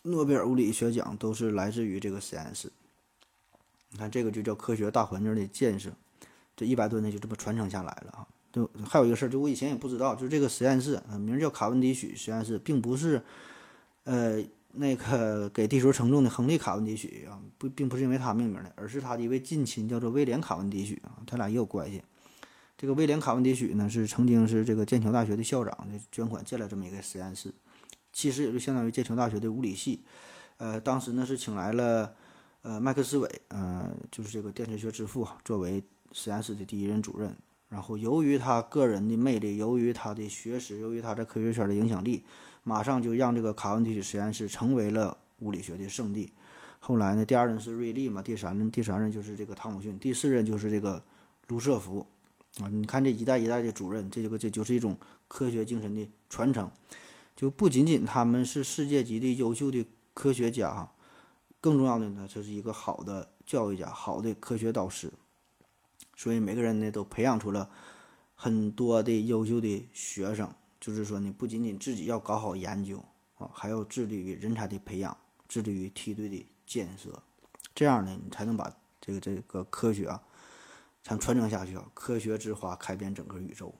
[0.02, 2.70] 诺贝尔物理学奖都是来自于这个实验室。
[3.90, 5.90] 你看，这个就叫科学大环境的建设，
[6.54, 8.26] 这一百多年就这么传承下来了啊！
[8.52, 13.22] 就还有一个事儿，就我以前也不知道，就是这个实验室啊，名叫卡文迪许实验室，并不是，
[14.04, 22.02] 呃，那个给地球称重的亨利卡文迪许啊，不，并不是因为他命名的，而是他的一位近亲叫做威廉卡文迪许啊，他俩也有关系。
[22.76, 27.52] 这个威廉卡文迪许呢，是曾经是这个剑桥大学的校长，就捐款建了这么一个实验室，
[28.12, 30.02] 其实也就相当于剑桥大学的物理系。
[30.58, 32.14] 呃，当时呢是请来了。
[32.68, 37.34] 呃，麦克斯韦，呃，就是这个电磁学之父，作为实验室的第一任主任。
[37.70, 42.22] 然后，由于他个人的魅力，由于他的学识，由于他在科学圈的影响力，
[42.64, 46.30] 马上就让这个卡文迪许实验室成为了物理学的圣地。
[46.78, 51.02] 后来呢，第二任是瑞利嘛，第三任第三任就是这个汤姆逊，第四任就是这个
[51.46, 52.06] 卢瑟福。
[52.60, 54.94] 啊，你看这一代一代的主任，这个这就是一种
[55.26, 56.70] 科学精神的传承。
[57.34, 60.92] 就不仅仅他们是世界级的优秀的科学家哈。
[61.60, 65.12] 更重要的呢，这是一个好的教育家，好的科学导师。
[66.16, 67.68] 所以每个人呢，都培养出了
[68.34, 70.52] 很多的优秀的学生。
[70.80, 73.04] 就是说呢，不仅仅自己要搞好研究
[73.38, 75.16] 啊，还要致力于人才的培养，
[75.48, 77.22] 致力于梯队的建设。
[77.74, 80.22] 这样呢，你才能把这个这个科学啊，
[81.02, 81.84] 才能传承下去啊。
[81.92, 83.74] 科学之花开遍整个宇宙。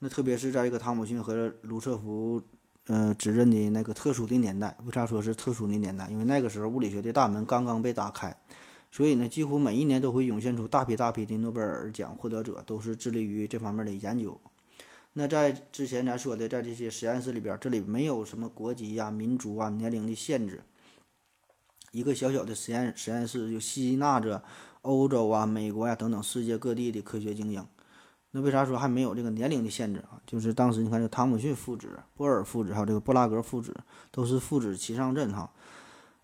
[0.00, 2.42] 那特别是在这个汤姆逊和卢瑟福。
[2.86, 6.06] 呃，指认的那个特殊的年代，为啥说是特殊的年代？
[6.10, 8.36] 因为那个时候物理学的大门刚刚被打开，
[8.90, 14.38] 所以呢，几乎每一年都会涌现出大批大批的诺贝尔奖获得者，都是致力于这方面的研究。
[15.14, 20.62] 那在之前咱说的，在这些实验室里边，这里没有什么国籍呀、民族啊、年龄的限制，
[21.92, 24.42] 一个小小的实验实验室就吸纳着
[24.82, 27.66] 欧洲啊、美国呀、等等世界各地的科学精英。
[28.36, 30.20] 那为啥说还没有这个年龄的限制啊？
[30.26, 33.72] 就是当时你看，这汤姆逊父子、波尔父子还有这个布拉格父子
[34.10, 35.48] 都是父子齐上阵哈。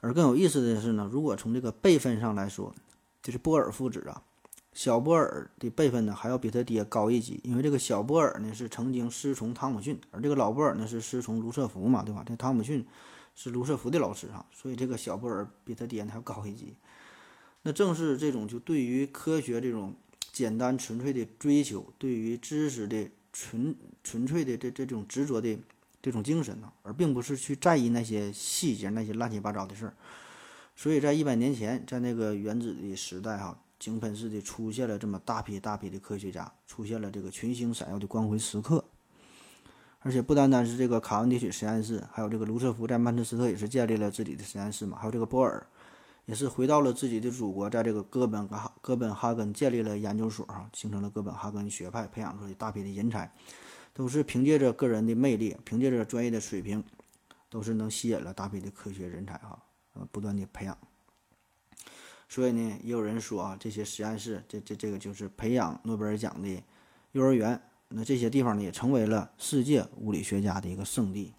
[0.00, 2.74] 而更有意思的是呢，如果从这个辈分上来说，
[3.22, 4.20] 就是波尔父子啊，
[4.72, 12.24] 小波尔的辈分呢还要比他爹高一级，因为这个小波尔呢是曾经师从汤姆逊，而这个老波尔呢是师从卢瑟福嘛，对吧？
[12.26, 12.84] 这汤姆逊
[13.36, 16.74] 是卢瑟福的老师哈，所以这个小波尔比他爹还要高一级。
[17.62, 19.94] 那正是这种就对于科学这种。
[20.32, 25.58] 简单纯粹的追求，对于知识的纯纯粹的这这种执着的
[26.02, 29.94] 这种精神呢，而并不是去在意那些细节、那些乱七八糟的事儿。
[30.76, 38.84] 所以在一百年前，在那个原子的时代，哈，井喷式的出现了这么大批大批的科学家，出现了这个群星闪耀的光辉时刻。
[40.02, 45.66] 而且不单单是这个卡文迪许实验室，还有这个卢瑟福在曼彻斯特也是建立了自己的实验室嘛，还有这个波尔。
[46.30, 53.28] 也是回到了自己的祖国，在这个哥本哈哥本哈根建立了研究所，哈，形成了哥本哈根学派，培养出来大批的人才，
[53.92, 56.84] 都是凭借着个人的魅力，凭借着专业的水平，
[57.48, 59.60] 都是能吸引了大批的科学人才，哈，
[59.94, 60.78] 呃，不断的培养。
[62.28, 66.62] 所以呢，也有人说啊，这些实验室，这这这个就是培养诺贝尔奖的
[67.10, 71.34] 幼儿园，那这些地方呢，也成为了世界物理学家的一个圣地。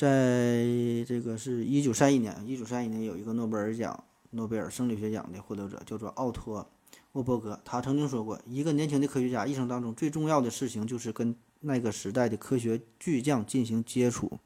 [0.00, 0.64] 在
[1.06, 6.62] 这个是一九三一年，一九三一年有一个诺贝尔奖，诺贝尔生理学奖的获得者叫做奥托·
[7.12, 14.38] 沃伯格，他曾经说过，一个年轻的科学家一生当中最重要的事情就是跟那个时代的科学巨匠进行接触。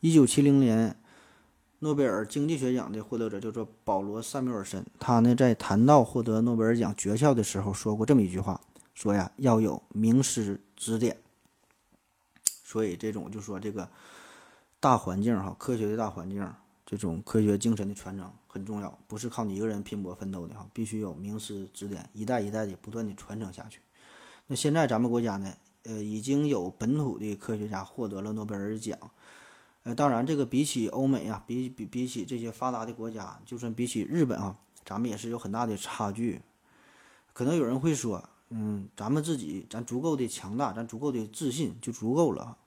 [0.00, 0.94] 一九七零年，
[1.78, 8.60] 诺贝尔经济学奖的获得者叫做保罗·萨缪尔森，他呢在谈到获得诺贝尔奖诀窍的时候说过这么一句话，
[8.92, 11.16] 说呀要有名师指点。
[12.62, 13.88] 所以这种就说这个。
[14.84, 16.46] 大环境哈，科学的大环境，
[16.84, 23.80] 这种科学精神的传承很重要，不是靠你一个人拼搏奋斗的哈，必须有名师指点，一代一代的不断的传承下去。
[24.46, 25.50] 那现在咱们国家呢，
[25.84, 28.98] 呃，已经有本土的科学家获得了诺贝尔奖，
[29.84, 34.54] 呃，当然这个比起欧美啊，比比比起这些发达的国家，就算比起日本啊，
[34.84, 36.42] 咱们也是有很大的差距。
[37.32, 42.58] 可能有人会说，嗯，咱们自己咱足够的强大，咱足够的自信就足够了。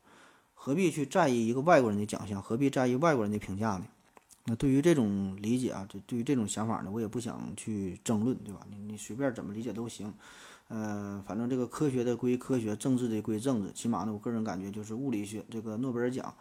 [0.67, 2.41] 何必去在意一个外国人的奖项？
[2.43, 3.85] 何必在意外国人的评价呢？
[4.43, 8.59] 那对于这种理解啊，这对于这种想法呢，我也不想去争论，对吧？
[8.69, 10.13] 你你随便怎么理解都行。
[10.67, 13.71] 呃，反正这个科学的归科学，政治的归政治。
[13.71, 16.35] 起码呢，我个人感觉就是物理学这个诺贝尔奖，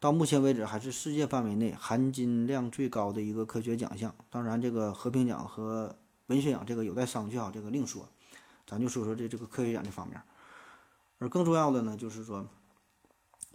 [0.00, 4.12] 到目前为止还是世界范围内含金量最高的一个科学奖项。
[4.28, 5.94] 当然，这个和平奖和
[6.26, 8.08] 文学奖这个有待商榷啊，这个另说。
[8.66, 10.20] 咱就说说这这个科学奖这方面。
[11.20, 12.44] 而更重要的呢，就是说。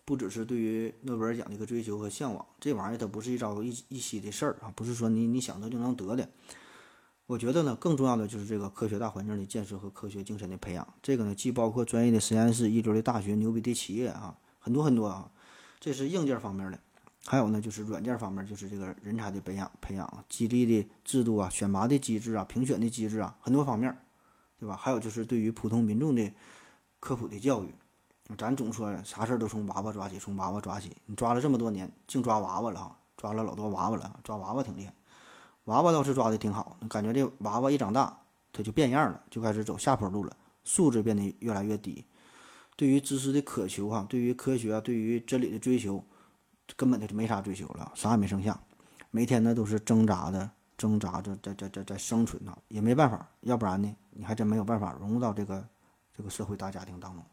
[0.07, 6.29] 不只是对于诺贝尔奖的一个追求和向往，这玩意儿它不是一朝一一夕的事儿啊，不是说你你想得就能得的。
[7.25, 10.93] 我觉得呢，更重要的就是这个科学大环境的建设和科学精神的培养。
[11.03, 15.29] 这个呢，既包括专业的实验室、一流的大学、牛逼的企业啊，很多很多啊，
[15.77, 16.79] 这是硬件方面的。
[17.25, 23.93] 还有呢，就是软件方面，就是这个人才的培养、培养、激励的制度啊、选拔的机制啊、评选的机制啊，很多方面，
[24.57, 24.77] 对吧？
[24.77, 26.31] 还有就是对于普通民众的
[27.01, 27.75] 科普的教育。
[28.35, 30.95] 咱总说啥事儿都从娃娃抓起，从娃娃抓起。
[31.05, 34.93] 你抓了这么多年，净抓娃娃了哈，抓了老多娃娃了，抓娃娃挺厉害。
[35.65, 38.17] 娃娃倒是抓的挺好，感觉这娃娃一长大，
[38.51, 42.03] 他就变样了，就开始走下坡路了，素质变得越来越低。
[42.75, 46.03] 对于知识的渴求哈，对于科学，对于真理的追求，
[46.75, 48.59] 根本就没啥追求了，啥也没剩下。
[49.09, 55.67] 每天呢都是挣扎的，挣扎着在在在在生存呢，也没办法，要不然呢，你还真没有办法融入到这个
[56.15, 57.23] 这个社会大家庭当中。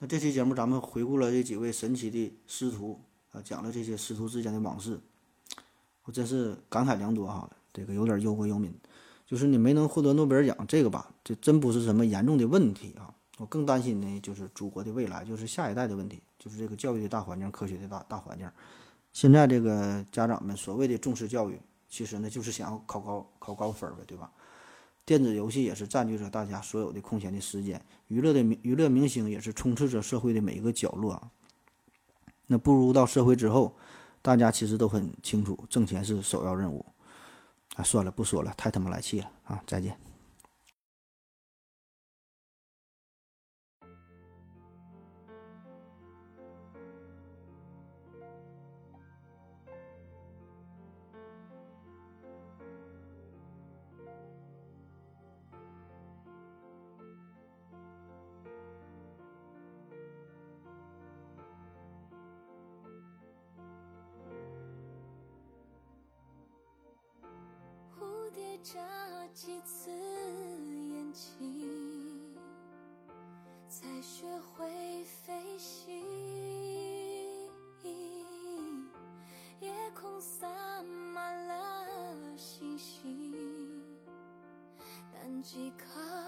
[0.00, 3.00] 那这期节目咱们回顾了这几位神奇的师徒
[3.32, 5.00] 啊，讲了这些师徒之间的往事，
[6.04, 7.50] 我真是感慨良多哈。
[7.72, 8.72] 这个有点忧国忧民，
[9.26, 13.12] 就是你没能获得诺贝尔奖这个吧，这真不是什么严重的问题啊。
[13.38, 18.48] 我更担心呢，就是祖国的未来，就是下一代的问题，就是这个教育的大环境、科学的大大环境。
[19.12, 24.30] 现在这个家长们所谓的重视教育，其实呢就是想要考高考高分呗，对吧？
[25.08, 31.30] 电子游戏也是占据着大家所有的空闲的时间，娱乐的娱乐明星也是充斥着社会的每一个角落啊。
[32.46, 33.74] 那步入到社会之后，
[34.20, 36.84] 大家其实都很清楚，挣钱是首要任务。
[37.76, 39.62] 啊，算了，不说了，太他妈来气了啊！
[39.66, 39.96] 再见。
[68.62, 68.80] 眨
[69.32, 72.36] 几次眼睛
[73.68, 75.94] 才学会飞行
[79.60, 80.48] 夜空洒
[80.82, 81.86] 满了
[82.36, 83.32] 星星
[85.12, 86.27] 但几颗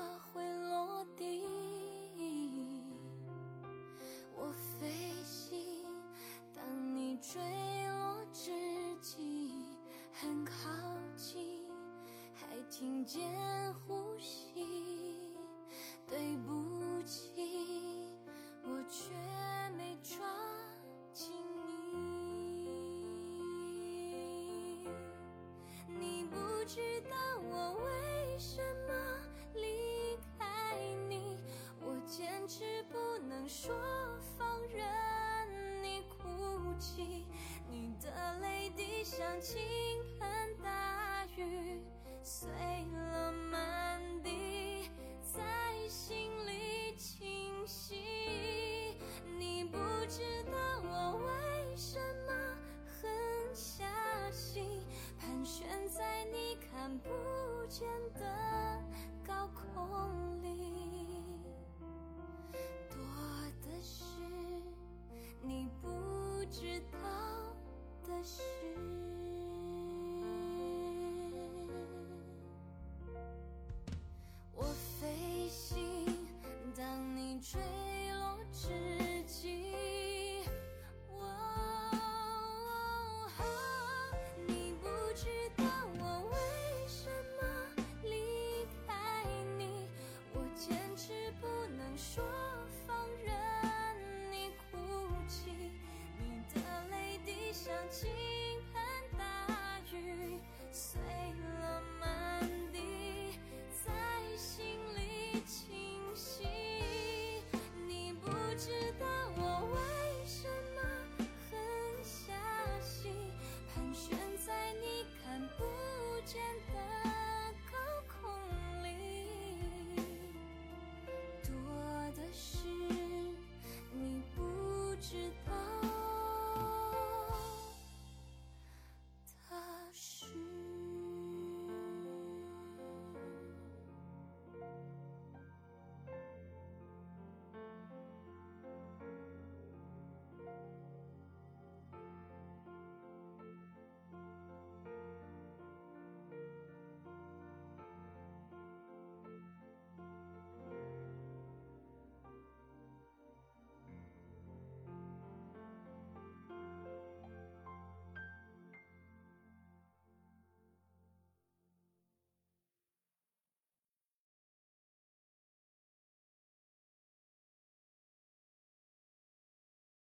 [13.11, 13.40] 见。